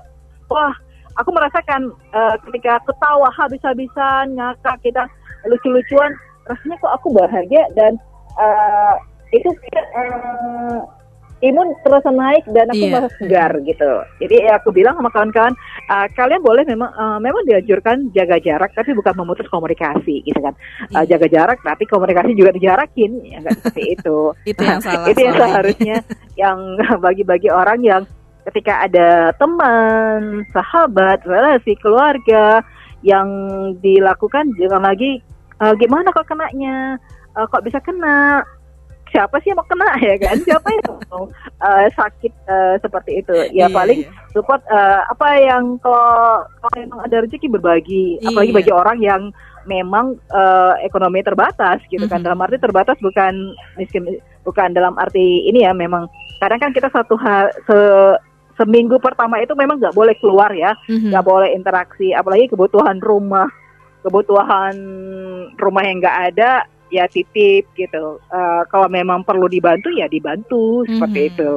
wah 0.49 0.73
aku 1.21 1.31
merasakan 1.37 1.93
eh, 2.17 2.37
ketika 2.49 2.81
ketawa 2.89 3.29
habis-habisan 3.37 4.33
ngakak 4.41 4.81
kita 4.81 5.05
lucu-lucuan 5.45 6.15
rasanya 6.47 6.77
kok 6.81 6.93
aku 6.97 7.09
bahagia 7.15 7.63
dan 7.77 7.93
eh, 8.41 8.95
itu 9.37 9.49
eh, 9.77 10.81
imun 11.43 11.75
terasa 11.83 12.09
naik 12.09 12.47
dan 12.49 12.71
aku 12.71 12.79
Iya. 12.79 12.93
merasa 12.95 13.11
segar 13.19 13.53
gitu. 13.63 13.91
Jadi 14.23 14.35
ya 14.47 14.57
aku 14.57 14.71
bilang 14.71 14.95
sama 14.95 15.11
kawan-kawan, 15.11 15.55
eh, 15.91 16.07
kalian 16.15 16.39
boleh 16.41 16.63
memang 16.63 16.89
eh, 16.89 17.19
memang 17.19 17.43
dianjurkan 17.45 18.15
jaga 18.15 18.39
jarak, 18.39 18.71
tapi 18.73 18.95
bukan 18.95 19.15
memutus 19.19 19.51
komunikasi 19.51 20.23
gitu 20.23 20.39
kan. 20.39 20.55
Eh, 20.89 21.03
Iya. 21.03 21.19
jaga 21.19 21.27
jarak, 21.29 21.59
tapi 21.61 21.83
komunikasi 21.85 22.33
juga 22.33 22.55
dijarakin, 22.55 23.11
ya 23.27 23.37
nggak 23.43 23.55
seperti 23.59 23.83
itu. 23.99 24.19
Itu 24.47 24.63
yang 24.63 24.81
salah 24.81 25.11
itu 25.11 25.21
yang 25.21 25.35
seharusnya 25.37 25.97
yang 26.39 26.59
bagi-bagi 27.05 27.51
orang 27.51 27.83
yang 27.83 28.03
ketika 28.43 28.87
ada 28.87 29.31
teman, 29.39 30.43
sahabat, 30.51 31.23
relasi, 31.27 31.75
keluarga 31.79 32.63
yang 33.03 33.27
dilakukan 33.79 34.51
jangan 34.55 34.83
lagi 34.83 35.19
"Eh, 35.59 35.75
gimana 35.79 36.11
kok 36.11 36.27
kenanya, 36.27 36.99
Eh, 37.33 37.47
kok 37.49 37.65
bisa 37.65 37.81
kena, 37.81 38.45
siapa 39.13 39.37
sih 39.39 39.53
yang 39.53 39.61
mau 39.61 39.69
kena 39.69 39.93
ya 39.99 40.17
kan? 40.19 40.37
Siapa 40.41 40.69
yang 40.69 40.85
mau 41.13 41.25
eh, 41.61 41.87
sakit 41.93 42.33
eh, 42.49 42.75
seperti 42.81 43.11
itu? 43.21 43.35
Ya 43.47 43.47
Iya, 43.53 43.67
paling 43.69 43.99
iya. 44.03 44.11
support 44.33 44.65
eh, 44.65 45.01
apa 45.05 45.29
yang 45.37 45.77
kalau 45.79 46.41
kalau 46.59 46.75
memang 46.75 47.01
ada 47.05 47.17
rezeki 47.23 47.53
berbagi, 47.53 48.05
apalagi 48.25 48.51
Iya. 48.51 48.59
bagi 48.59 48.73
orang 48.73 48.99
yang 48.99 49.23
memang 49.65 50.07
eh, 50.17 50.75
ekonomi 50.83 51.21
terbatas 51.21 51.79
gitu 51.87 52.05
kan. 52.07 52.19
Mhm. 52.19 52.27
Dalam 52.27 52.41
arti 52.41 52.57
terbatas 52.57 52.97
bukan 52.99 53.33
miskin, 53.77 54.09
bukan 54.43 54.73
dalam 54.73 54.97
arti 54.97 55.47
ini 55.47 55.63
ya 55.63 55.71
memang 55.71 56.09
kadang 56.41 56.59
kan 56.59 56.73
kita 56.73 56.91
satu 56.91 57.15
hal 57.15 57.53
se 57.63 57.79
seminggu 58.53 59.01
pertama 59.01 59.39
itu 59.39 59.55
memang 59.55 59.81
nggak 59.81 59.95
boleh 59.95 60.13
keluar 60.19 60.53
ya, 60.53 60.77
Mhm. 60.85 61.09
nggak 61.09 61.25
boleh 61.25 61.49
interaksi, 61.51 62.13
apalagi 62.13 62.49
kebutuhan 62.49 63.01
rumah, 63.01 63.49
kebutuhan 64.03 64.75
rumah 65.57 65.83
yang 65.83 65.97
nggak 65.99 66.19
ada 66.31 66.67
ya 66.93 67.09
titip 67.09 67.73
gitu. 67.73 68.21
Eh, 68.29 68.63
kalau 68.69 68.87
memang 68.87 69.25
perlu 69.25 69.49
dibantu 69.49 69.89
ya 69.89 70.05
dibantu 70.07 70.85
seperti 70.85 71.21
Mhm. 71.25 71.31
itu. 71.33 71.53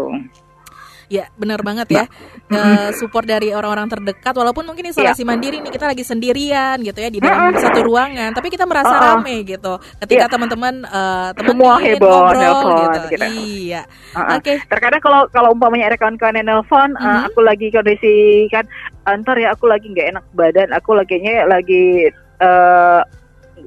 Ya, 1.05 1.29
benar 1.37 1.61
banget 1.61 1.85
Nah, 1.93 2.01
ya. 2.01 2.05
Eh, 2.49 2.89
support 2.97 3.29
dari 3.29 3.53
orang-orang 3.53 3.85
terdekat 3.85 4.33
walaupun 4.33 4.65
mungkin 4.65 4.89
isolasi 4.89 5.21
Iya. 5.21 5.29
mandiri 5.29 5.61
nih 5.61 5.69
kita 5.69 5.85
lagi 5.85 6.01
sendirian 6.01 6.81
gitu 6.81 6.97
ya 6.97 7.13
di 7.13 7.21
dalam 7.21 7.53
satu 7.53 7.85
ruangan, 7.85 8.33
tapi 8.33 8.49
kita 8.49 8.65
merasa 8.65 8.89
Uh-uh. 8.89 9.21
rame 9.21 9.45
gitu. 9.45 9.77
Ketika 10.01 10.25
Iya. 10.25 10.33
teman-teman 10.33 10.81
eh, 10.81 11.29
Semua 11.37 11.77
temenin, 11.77 11.93
heboh, 11.93 12.09
ngobrol 12.09 12.41
nelpon, 12.41 12.73
gitu. 12.73 12.97
gitu. 13.13 13.25
Iya. 13.37 13.81
Uh-uh. 14.17 14.37
Oke. 14.41 14.53
Terkadang 14.65 15.01
kalau 15.05 15.21
kalau 15.29 15.49
umpamanya 15.53 15.93
ada 15.93 15.97
kawan-kawan 16.01 16.41
yang 16.41 16.47
nelpon, 16.49 16.89
uh, 16.97 17.05
Mhm. 17.05 17.21
aku 17.29 17.39
lagi 17.45 17.67
kondisi 17.69 18.15
kan 18.49 18.65
antar 19.05 19.37
ya 19.37 19.53
aku 19.53 19.69
lagi 19.69 19.85
nggak 19.85 20.09
enak 20.09 20.25
badan, 20.33 20.73
aku 20.73 20.97
laginya 20.97 21.45
lagi 21.45 22.09
eh, 22.35 23.01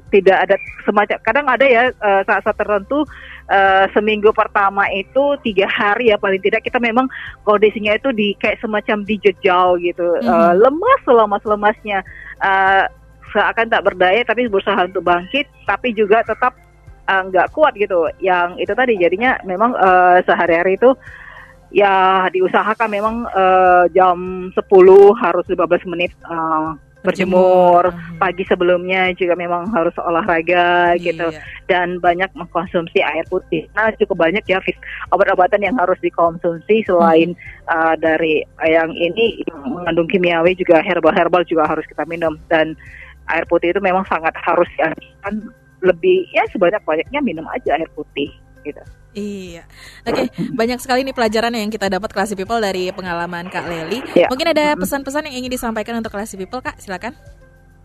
tidak 0.07 0.37
ada 0.47 0.55
semacam 0.87 1.17
kadang 1.21 1.45
ada 1.47 1.65
ya 1.67 1.83
eh, 1.91 2.21
saat-saat 2.25 2.55
tertentu 2.55 3.03
eh, 3.51 3.85
seminggu 3.91 4.31
pertama 4.31 4.87
itu 4.95 5.35
tiga 5.43 5.67
hari 5.67 6.09
ya 6.09 6.17
paling 6.17 6.39
tidak 6.39 6.63
kita 6.63 6.79
memang 6.79 7.05
kondisinya 7.43 7.93
itu 7.93 8.09
di 8.15 8.33
kayak 8.39 8.59
semacam 8.63 9.03
dijejal 9.03 9.77
gitu. 9.83 10.07
Mhm. 10.19 10.25
Eh, 10.25 10.53
lemas 10.57 10.99
selemas 11.03 11.43
lemasnya. 11.45 11.99
Seakan 13.29 13.69
tak 13.69 13.85
berdaya 13.85 14.25
tapi 14.25 14.49
berusaha 14.49 14.89
untuk 14.89 15.05
bangkit 15.05 15.45
tapi 15.69 15.93
juga 15.93 16.25
tetap 16.25 16.57
nggak 17.09 17.53
kuat 17.53 17.73
gitu. 17.77 18.09
Yang 18.21 18.65
itu 18.65 18.73
tadi 18.73 18.93
jadinya 18.97 19.37
memang 19.45 19.73
eh, 19.77 20.17
sehari-hari 20.25 20.77
itu 20.77 20.93
ya 21.69 22.25
diusahakan 22.33 22.89
memang 22.89 23.15
eh, 23.29 23.83
jam 23.93 24.49
10 24.53 24.57
harus 25.21 25.45
15 25.45 25.91
menit 25.93 26.11
eh, 26.25 26.69
berjemur 26.99 27.95
Mhm. 27.95 28.19
pagi 28.19 28.43
sebelumnya 28.43 29.15
juga 29.15 29.31
memang 29.39 29.71
harus 29.71 29.95
olahraga 30.03 30.99
gitu 30.99 31.31
Iya. 31.31 31.41
dan 31.71 31.95
banyak 32.03 32.27
mengkonsumsi 32.35 32.99
air 32.99 33.23
putih. 33.31 33.71
Nah 33.71 33.87
cukup 33.95 34.27
banyak 34.27 34.43
ya 34.43 34.59
obat-obatan 35.15 35.63
yang 35.63 35.79
harus 35.79 35.95
dikonsumsi 36.03 36.83
selain 36.83 37.39
uh, 37.71 37.95
dari 37.95 38.43
yang 38.67 38.91
ini 38.91 39.47
yang 39.47 39.59
mengandung 39.79 40.11
kimiawi 40.11 40.59
juga 40.59 40.83
herbal-herbal 40.83 41.47
juga 41.47 41.63
harus 41.71 41.87
kita 41.87 42.03
minum 42.03 42.35
dan 42.51 42.75
air 43.31 43.47
putih 43.47 43.71
itu 43.71 43.79
memang 43.79 44.03
sangat 44.11 44.35
harus 44.43 44.67
dianjurkan 44.75 45.55
lebih 45.79 46.27
ya 46.35 46.43
sebanyak-banyaknya 46.51 47.19
minum 47.23 47.47
aja 47.47 47.79
air 47.79 47.87
putih 47.95 48.27
gitu. 48.67 48.83
Iya. 49.17 49.65
Oke, 50.05 50.29
banyak 50.53 50.77
sekali 50.77 51.01
nih 51.01 51.17
pelajaran 51.17 51.49
yang 51.57 51.73
kita 51.73 51.89
dapat 51.89 52.13
Classy 52.13 52.37
People 52.37 52.61
dari 52.61 52.93
pengalaman 52.93 53.49
Kak 53.49 53.65
Leli. 53.65 54.05
Ya. 54.13 54.29
Mungkin 54.29 54.53
ada 54.53 54.77
pesan-pesan 54.77 55.25
yang 55.29 55.41
ingin 55.41 55.51
disampaikan 55.57 55.97
untuk 55.97 56.13
Classy 56.13 56.37
People, 56.37 56.61
Kak? 56.61 56.77
Silakan. 56.77 57.38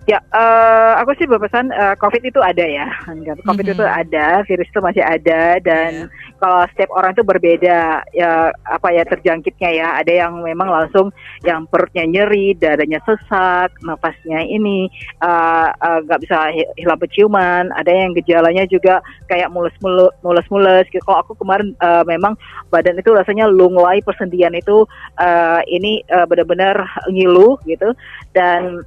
Ya, 0.05 0.21
eh, 0.21 0.93
aku 1.01 1.17
sih 1.17 1.25
berpesan 1.25 1.73
eh, 1.73 1.97
COVID 1.97 2.29
itu 2.29 2.37
ada 2.45 2.61
ya. 2.61 2.93
COVID 3.41 3.65
Mhm. 3.65 3.73
itu 3.73 3.85
ada, 3.89 4.45
virus 4.45 4.69
itu 4.69 4.81
masih 4.85 5.01
ada 5.01 5.57
dan 5.65 6.13
kalau 6.37 6.61
setiap 6.69 6.93
orang 6.93 7.17
itu 7.17 7.25
berbeda 7.25 8.05
ya 8.13 8.53
apa 8.69 8.89
ya 8.93 9.01
terjangkitnya 9.09 9.71
ya. 9.73 9.89
Ada 10.05 10.13
yang 10.29 10.45
memang 10.45 10.69
langsung 10.69 11.09
yang 11.41 11.65
perutnya 11.73 12.05
nyeri, 12.05 12.53
dadanya 12.53 13.01
sesak, 13.09 13.73
nafasnya 13.81 14.45
ini 14.45 14.93
eh, 15.25 15.69
nggak 15.81 16.21
bisa 16.21 16.53
hi- 16.53 16.69
hilang 16.77 17.01
penciuman. 17.01 17.73
Ada 17.73 17.89
yang 17.89 18.13
gejalanya 18.13 18.69
juga 18.69 19.01
kayak 19.33 19.49
mulus-mulus, 19.57 20.13
mulus-mulus. 20.21 20.85
gitu. 20.93 21.01
Kalau 21.01 21.25
aku 21.25 21.33
kemarin 21.41 21.73
eh, 21.81 22.05
memang 22.05 22.37
badan 22.69 23.01
itu 23.01 23.09
rasanya 23.09 23.49
lunglai 23.49 24.05
persendian 24.05 24.53
itu 24.53 24.85
eh, 25.17 25.65
ini 25.73 26.05
eh, 26.05 26.29
benar-benar 26.29 27.09
ngilu 27.09 27.57
gitu 27.65 27.97
dan 28.37 28.85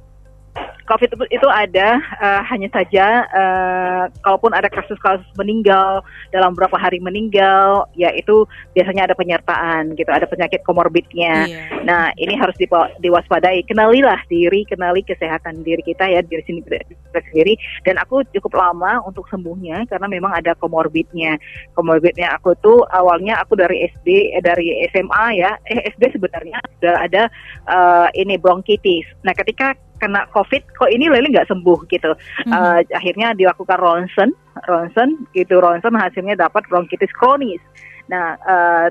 COVID 0.88 1.28
itu 1.28 1.48
ada, 1.52 2.00
uh, 2.16 2.40
hanya 2.48 2.72
saja 2.72 3.28
uh, 3.28 4.04
kalaupun 4.24 4.56
ada 4.56 4.72
kasus-kasus 4.72 5.28
meninggal 5.36 6.00
dalam 6.32 6.56
beberapa 6.56 6.80
hari 6.80 6.96
meninggal, 6.96 7.84
ya 7.92 8.08
itu 8.16 8.48
biasanya 8.72 9.12
ada 9.12 9.14
penyertaan 9.14 9.92
gitu, 10.00 10.08
ada 10.08 10.24
penyakit 10.24 10.64
komorbidnya. 10.64 11.44
Yeah. 11.44 11.84
Nah 11.84 12.02
ini 12.16 12.32
harus 12.40 12.56
diwaspadai. 13.04 13.68
Kenalilah 13.68 14.24
diri, 14.32 14.64
kenali 14.64 15.04
kesehatan 15.04 15.60
diri 15.60 15.84
kita 15.84 16.08
ya 16.08 16.24
diri 16.24 16.40
sini 16.48 16.64
kita 16.64 17.20
sendiri. 17.28 17.60
Dan 17.84 18.00
aku 18.00 18.24
cukup 18.32 18.56
lama 18.56 19.04
untuk 19.04 19.28
sembuhnya 19.28 19.84
karena 19.92 20.08
memang 20.08 20.32
ada 20.40 20.56
komorbidnya. 20.56 21.36
Komorbidnya 21.76 22.32
aku 22.32 22.56
tuh 22.64 22.88
awalnya 22.88 23.36
aku 23.44 23.60
dari 23.60 23.84
SD, 23.92 24.40
eh, 24.40 24.42
dari 24.42 24.88
SMA 24.88 25.24
ya, 25.36 25.52
eh 25.68 25.92
SD 25.92 26.16
sebenarnya 26.16 26.64
sudah 26.80 26.96
ada 27.04 27.22
uh, 27.68 28.08
ini 28.16 28.40
bronkitis. 28.40 29.04
Nah 29.20 29.36
ketika 29.36 29.76
kena 29.98 30.26
COVID 30.30 30.62
kok 30.78 30.90
ini 30.90 31.10
Leli 31.10 31.34
nggak 31.34 31.50
sembuh 31.50 31.78
gitu. 31.90 32.14
Mm-hmm. 32.14 32.52
Uh, 32.54 32.80
akhirnya 32.94 33.34
dilakukan 33.34 33.78
ronsen, 33.78 34.30
ronsen 34.66 35.28
gitu 35.34 35.58
ronsen 35.58 35.94
hasilnya 35.94 36.38
dapat 36.38 36.64
bronkitis 36.70 37.12
kronis. 37.14 37.60
Nah 38.08 38.38
uh, 38.46 38.86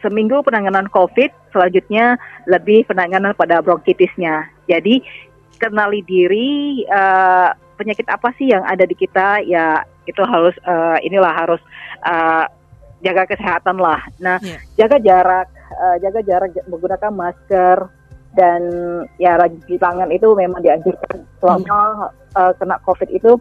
seminggu 0.00 0.40
penanganan 0.44 0.86
COVID 0.92 1.54
selanjutnya 1.54 2.20
lebih 2.46 2.84
penanganan 2.86 3.32
pada 3.34 3.60
bronkitisnya. 3.60 4.48
Jadi 4.68 5.04
kenali 5.58 6.02
diri 6.04 6.82
uh, 6.88 7.52
penyakit 7.74 8.06
apa 8.06 8.30
sih 8.38 8.52
yang 8.52 8.62
ada 8.66 8.86
di 8.86 8.94
kita 8.94 9.42
ya 9.42 9.82
itu 10.04 10.20
harus 10.22 10.54
uh, 10.68 11.00
inilah 11.00 11.32
harus 11.32 11.62
uh, 12.04 12.44
jaga 13.00 13.28
kesehatan 13.28 13.76
lah. 13.80 14.00
Nah 14.20 14.36
yeah. 14.40 14.60
jaga 14.76 14.96
jarak, 15.00 15.48
uh, 15.76 15.96
jaga 16.00 16.20
jarak 16.24 16.50
menggunakan 16.68 17.12
masker 17.12 17.78
dan 18.34 18.60
ya 19.16 19.38
rajin 19.38 19.58
cuci 19.62 19.78
tangan 19.78 20.10
itu 20.10 20.28
memang 20.34 20.60
dianjurkan. 20.60 21.22
Selama 21.38 22.10
uh, 22.34 22.52
kena 22.58 22.76
covid 22.82 23.08
itu 23.10 23.38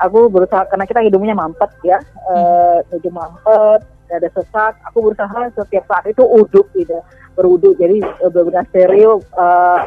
aku 0.00 0.28
berusaha 0.28 0.68
karena 0.68 0.84
kita 0.84 1.00
hidungnya 1.00 1.34
mampet 1.36 1.70
ya. 1.84 1.98
Uh, 2.28 2.84
hidung 2.92 3.16
mampet 3.16 3.82
ada 4.12 4.28
sesak. 4.30 4.78
Aku 4.92 5.10
berusaha 5.10 5.50
setiap 5.56 5.84
saat 5.88 6.04
itu 6.08 6.22
uduk 6.22 6.68
gitu. 6.76 7.00
Beruduk. 7.34 7.74
Jadi 7.80 8.04
uh, 8.04 8.30
benar-benar 8.30 8.64
steril 8.70 9.24
uh, 9.34 9.80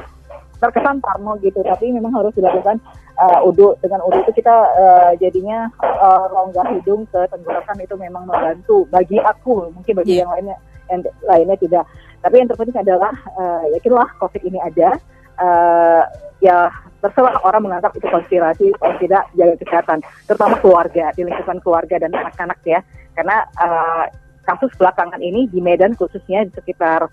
terkesan 0.57 0.99
parno 0.99 1.37
gitu. 1.39 1.61
Tapi 1.61 1.93
memang 1.93 2.11
harus 2.17 2.33
dilakukan 2.33 2.81
uh, 3.21 3.45
uduk. 3.45 3.77
Dengan 3.79 4.01
uduk 4.03 4.25
itu 4.27 4.41
kita 4.41 4.55
uh, 4.73 5.11
jadinya 5.21 5.69
uh, 5.81 6.25
rongga 6.33 6.65
hidung 6.73 7.05
ke 7.13 7.29
tenggorokan 7.29 7.77
itu 7.77 7.95
memang 7.95 8.25
membantu. 8.25 8.89
Bagi 8.89 9.21
aku 9.21 9.69
mungkin 9.69 9.93
bagi 10.01 10.17
yeah. 10.17 10.25
yang 10.25 10.33
lainnya 10.33 10.57
yang 10.89 11.01
lainnya 11.27 11.57
tidak 11.59 11.85
tapi 12.21 12.43
yang 12.43 12.49
terpenting 12.49 12.79
adalah 12.81 13.13
uh, 13.37 13.63
yakinlah 13.77 14.09
COVID 14.17 14.41
ini 14.45 14.59
ada. 14.61 14.97
Uh, 15.37 16.01
ya 16.41 16.69
terserah 16.97 17.37
orang 17.45 17.69
menganggap 17.69 17.93
itu 17.93 18.09
konspirasi 18.09 18.73
atau 18.81 18.97
tidak 18.97 19.23
jaga 19.37 19.55
kesehatan, 19.61 19.99
terutama 20.25 20.57
keluarga 20.59 21.13
di 21.13 21.21
lingkungan 21.23 21.61
keluarga 21.61 22.01
dan 22.01 22.11
anak-anak 22.13 22.57
ya. 22.65 22.81
Karena 23.13 23.45
uh, 23.61 24.05
kasus 24.49 24.73
belakangan 24.81 25.21
ini 25.21 25.45
di 25.47 25.61
Medan 25.61 25.93
khususnya 25.93 26.49
di 26.49 26.51
sekitar 26.57 27.05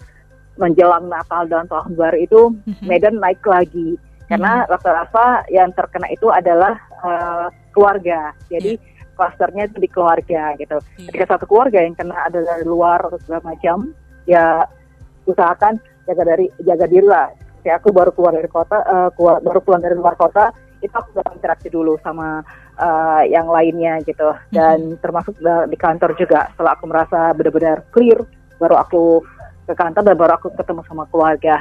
menjelang 0.56 1.10
Natal 1.10 1.50
dan 1.50 1.68
tahun 1.68 1.98
baru 1.98 2.18
itu 2.18 2.40
mhm. 2.64 2.87
Medan 2.87 3.18
naik 3.20 3.42
lagi 3.44 3.98
karena 4.30 4.64
mhm. 4.64 4.70
rata-rata 4.72 5.44
yang 5.52 5.68
terkena 5.76 6.08
itu 6.10 6.32
adalah 6.32 6.74
uh, 7.04 7.46
keluarga. 7.76 8.32
Jadi 8.48 8.80
yeah. 8.80 8.93
Klasternya 9.14 9.70
itu 9.70 9.79
di 9.81 9.88
keluarga 9.88 10.53
gitu. 10.59 10.79
Yeah. 10.98 11.07
Ketika 11.11 11.24
satu 11.38 11.44
keluarga 11.46 11.81
yang 11.81 11.94
kena 11.94 12.14
ada 12.14 12.42
dari 12.42 12.66
luar 12.66 13.00
atau 13.07 13.18
segala 13.22 13.55
macam, 13.55 13.94
ya 14.29 14.66
usahakan 15.24 15.81
jaga 16.05 16.22
dari 16.22 16.46
jaga 16.62 16.87
diri 16.90 17.07
lah. 17.07 17.31
Kayak 17.64 17.81
aku 17.81 17.96
baru 17.96 18.12
keluar 18.12 18.37
dari 18.37 18.50
kota, 18.50 18.77
uh, 18.85 19.09
keluar, 19.16 19.40
baru 19.40 19.61
pulang 19.64 19.81
dari 19.81 19.96
luar 19.96 20.20
kota, 20.20 20.53
itu 20.85 20.92
aku 20.92 21.16
udah 21.16 21.33
interaksi 21.33 21.72
dulu 21.72 21.96
sama 22.05 22.44
uh, 22.77 23.22
yang 23.24 23.48
lainnya 23.48 24.05
gitu. 24.05 24.37
Dan 24.53 24.92
hmm. 24.92 25.00
termasuk 25.00 25.33
di 25.40 25.77
kantor 25.81 26.12
juga. 26.20 26.53
Setelah 26.53 26.77
aku 26.77 26.85
merasa 26.85 27.33
benar-benar 27.33 27.88
clear, 27.88 28.20
baru 28.61 28.77
aku 28.85 29.24
ke 29.64 29.72
kantor 29.72 30.12
dan 30.12 30.16
baru 30.20 30.33
aku 30.37 30.53
ketemu 30.53 30.85
sama 30.85 31.09
keluarga. 31.09 31.57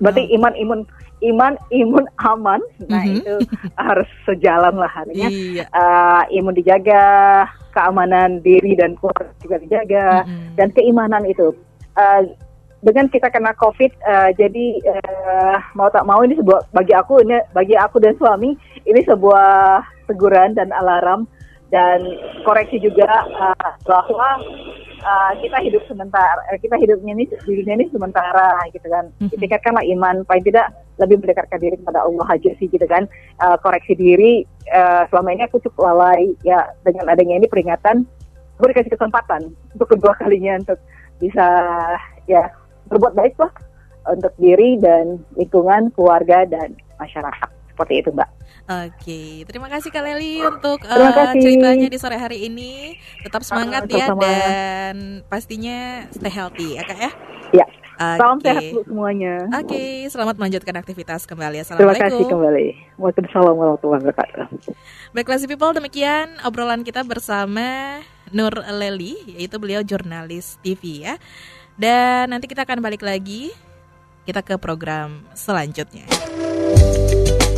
Berarti 0.00 0.24
hmm. 0.24 0.88
Iman 1.30 1.56
imun 1.72 2.04
aman, 2.20 2.60
nah 2.88 3.00
mm-hmm. 3.00 3.18
itu 3.20 3.34
harus 3.80 4.08
sejalan 4.28 4.76
lah 4.76 4.90
harinya. 4.92 5.28
Iya. 5.28 5.64
Uh, 5.72 6.22
imun 6.36 6.54
dijaga, 6.56 7.48
keamanan 7.72 8.44
diri 8.44 8.76
dan 8.76 8.96
keluarga 9.00 9.32
juga 9.40 9.56
dijaga, 9.64 10.06
mm-hmm. 10.24 10.54
dan 10.60 10.68
keimanan 10.76 11.24
itu. 11.24 11.56
Uh, 11.96 12.28
dengan 12.84 13.08
kita 13.08 13.32
kena 13.32 13.56
COVID, 13.56 13.92
uh, 14.04 14.30
jadi 14.36 14.66
uh, 14.84 15.56
mau 15.72 15.88
tak 15.88 16.04
mau 16.04 16.20
ini 16.20 16.36
sebuah 16.36 16.68
bagi 16.76 16.92
aku 16.92 17.24
ini 17.24 17.40
bagi 17.56 17.80
aku 17.80 17.96
dan 17.96 18.12
suami 18.20 18.52
ini 18.84 19.00
sebuah 19.08 19.80
teguran 20.04 20.52
dan 20.52 20.68
alarm 20.68 21.24
dan 21.72 22.04
koreksi 22.44 22.76
juga 22.76 23.08
uh, 23.40 23.72
bahwa 23.88 24.28
uh, 25.04 25.32
kita 25.38 25.60
hidup 25.60 25.82
sementara, 25.86 26.40
kita 26.58 26.74
hidupnya 26.80 27.12
ini 27.14 27.24
di 27.28 27.52
dunia 27.60 27.76
ini 27.76 27.86
sementara 27.92 28.56
gitu 28.72 28.88
kan. 28.88 29.12
Mm-hmm. 29.20 29.30
Ditingkatkanlah 29.36 29.84
iman, 29.94 30.24
paling 30.24 30.44
tidak 30.48 30.72
lebih 30.96 31.20
mendekatkan 31.20 31.60
diri 31.60 31.76
kepada 31.76 32.02
Allah 32.02 32.26
aja 32.32 32.50
sih 32.56 32.66
gitu 32.66 32.86
kan. 32.88 33.04
Uh, 33.38 33.60
koreksi 33.60 33.92
diri 33.94 34.48
uh, 34.72 35.04
selama 35.12 35.36
ini 35.36 35.42
aku 35.46 35.60
cukup 35.62 35.92
lalai 35.92 36.32
ya 36.42 36.72
dengan 36.82 37.12
adanya 37.12 37.44
ini 37.44 37.46
peringatan, 37.46 38.08
aku 38.56 38.64
dikasih 38.72 38.96
kesempatan 38.96 39.52
untuk 39.76 39.92
kedua 39.92 40.16
kalinya 40.16 40.58
untuk 40.58 40.80
bisa 41.20 41.46
ya 42.26 42.50
berbuat 42.88 43.14
baik 43.14 43.36
lah 43.38 43.52
untuk 44.10 44.32
diri 44.36 44.76
dan 44.80 45.20
lingkungan, 45.36 45.92
keluarga 45.96 46.44
dan 46.44 46.76
masyarakat. 47.00 47.63
Seperti 47.74 48.06
itu, 48.06 48.14
Mbak. 48.14 48.30
Oke, 48.64 49.44
terima 49.44 49.68
kasih 49.68 49.90
Kak 49.92 50.06
Leli 50.06 50.40
untuk 50.40 50.80
uh, 50.86 51.34
ceritanya 51.36 51.90
di 51.90 51.98
sore 52.00 52.16
hari 52.16 52.48
ini. 52.48 52.96
Tetap 53.20 53.42
semangat 53.42 53.84
uh, 53.84 53.92
ya 53.92 54.08
dan 54.14 55.20
pastinya 55.28 56.08
stay 56.14 56.32
healthy 56.32 56.78
ya 56.78 56.82
Kak 56.86 56.96
ya. 56.96 57.10
Ya. 57.52 57.66
Okay. 57.94 58.18
Salam 58.18 58.38
sehat 58.42 58.62
semuanya. 58.86 59.34
Oke, 59.54 59.70
okay, 59.70 59.90
selamat 60.10 60.34
melanjutkan 60.38 60.74
aktivitas 60.78 61.26
kembali. 61.26 61.62
Assalamualaikum. 61.62 61.98
Terima 61.98 62.10
kasih 62.10 62.24
kembali. 62.26 62.66
Waalaikumsalam 62.98 63.54
warahmatullahi 63.54 64.02
wabarakatuh. 64.02 64.46
Baiklah 65.14 65.38
si 65.38 65.46
people, 65.46 65.74
demikian 65.74 66.26
obrolan 66.42 66.82
kita 66.82 67.06
bersama 67.06 68.00
Nur 68.30 68.54
Leli, 68.66 69.18
yaitu 69.34 69.58
beliau 69.62 69.82
jurnalis 69.86 70.58
TV 70.62 71.06
ya. 71.06 71.18
Dan 71.78 72.34
nanti 72.34 72.46
kita 72.46 72.66
akan 72.66 72.82
balik 72.82 73.02
lagi 73.02 73.54
kita 74.24 74.40
ke 74.40 74.56
program 74.58 75.22
selanjutnya. 75.36 76.08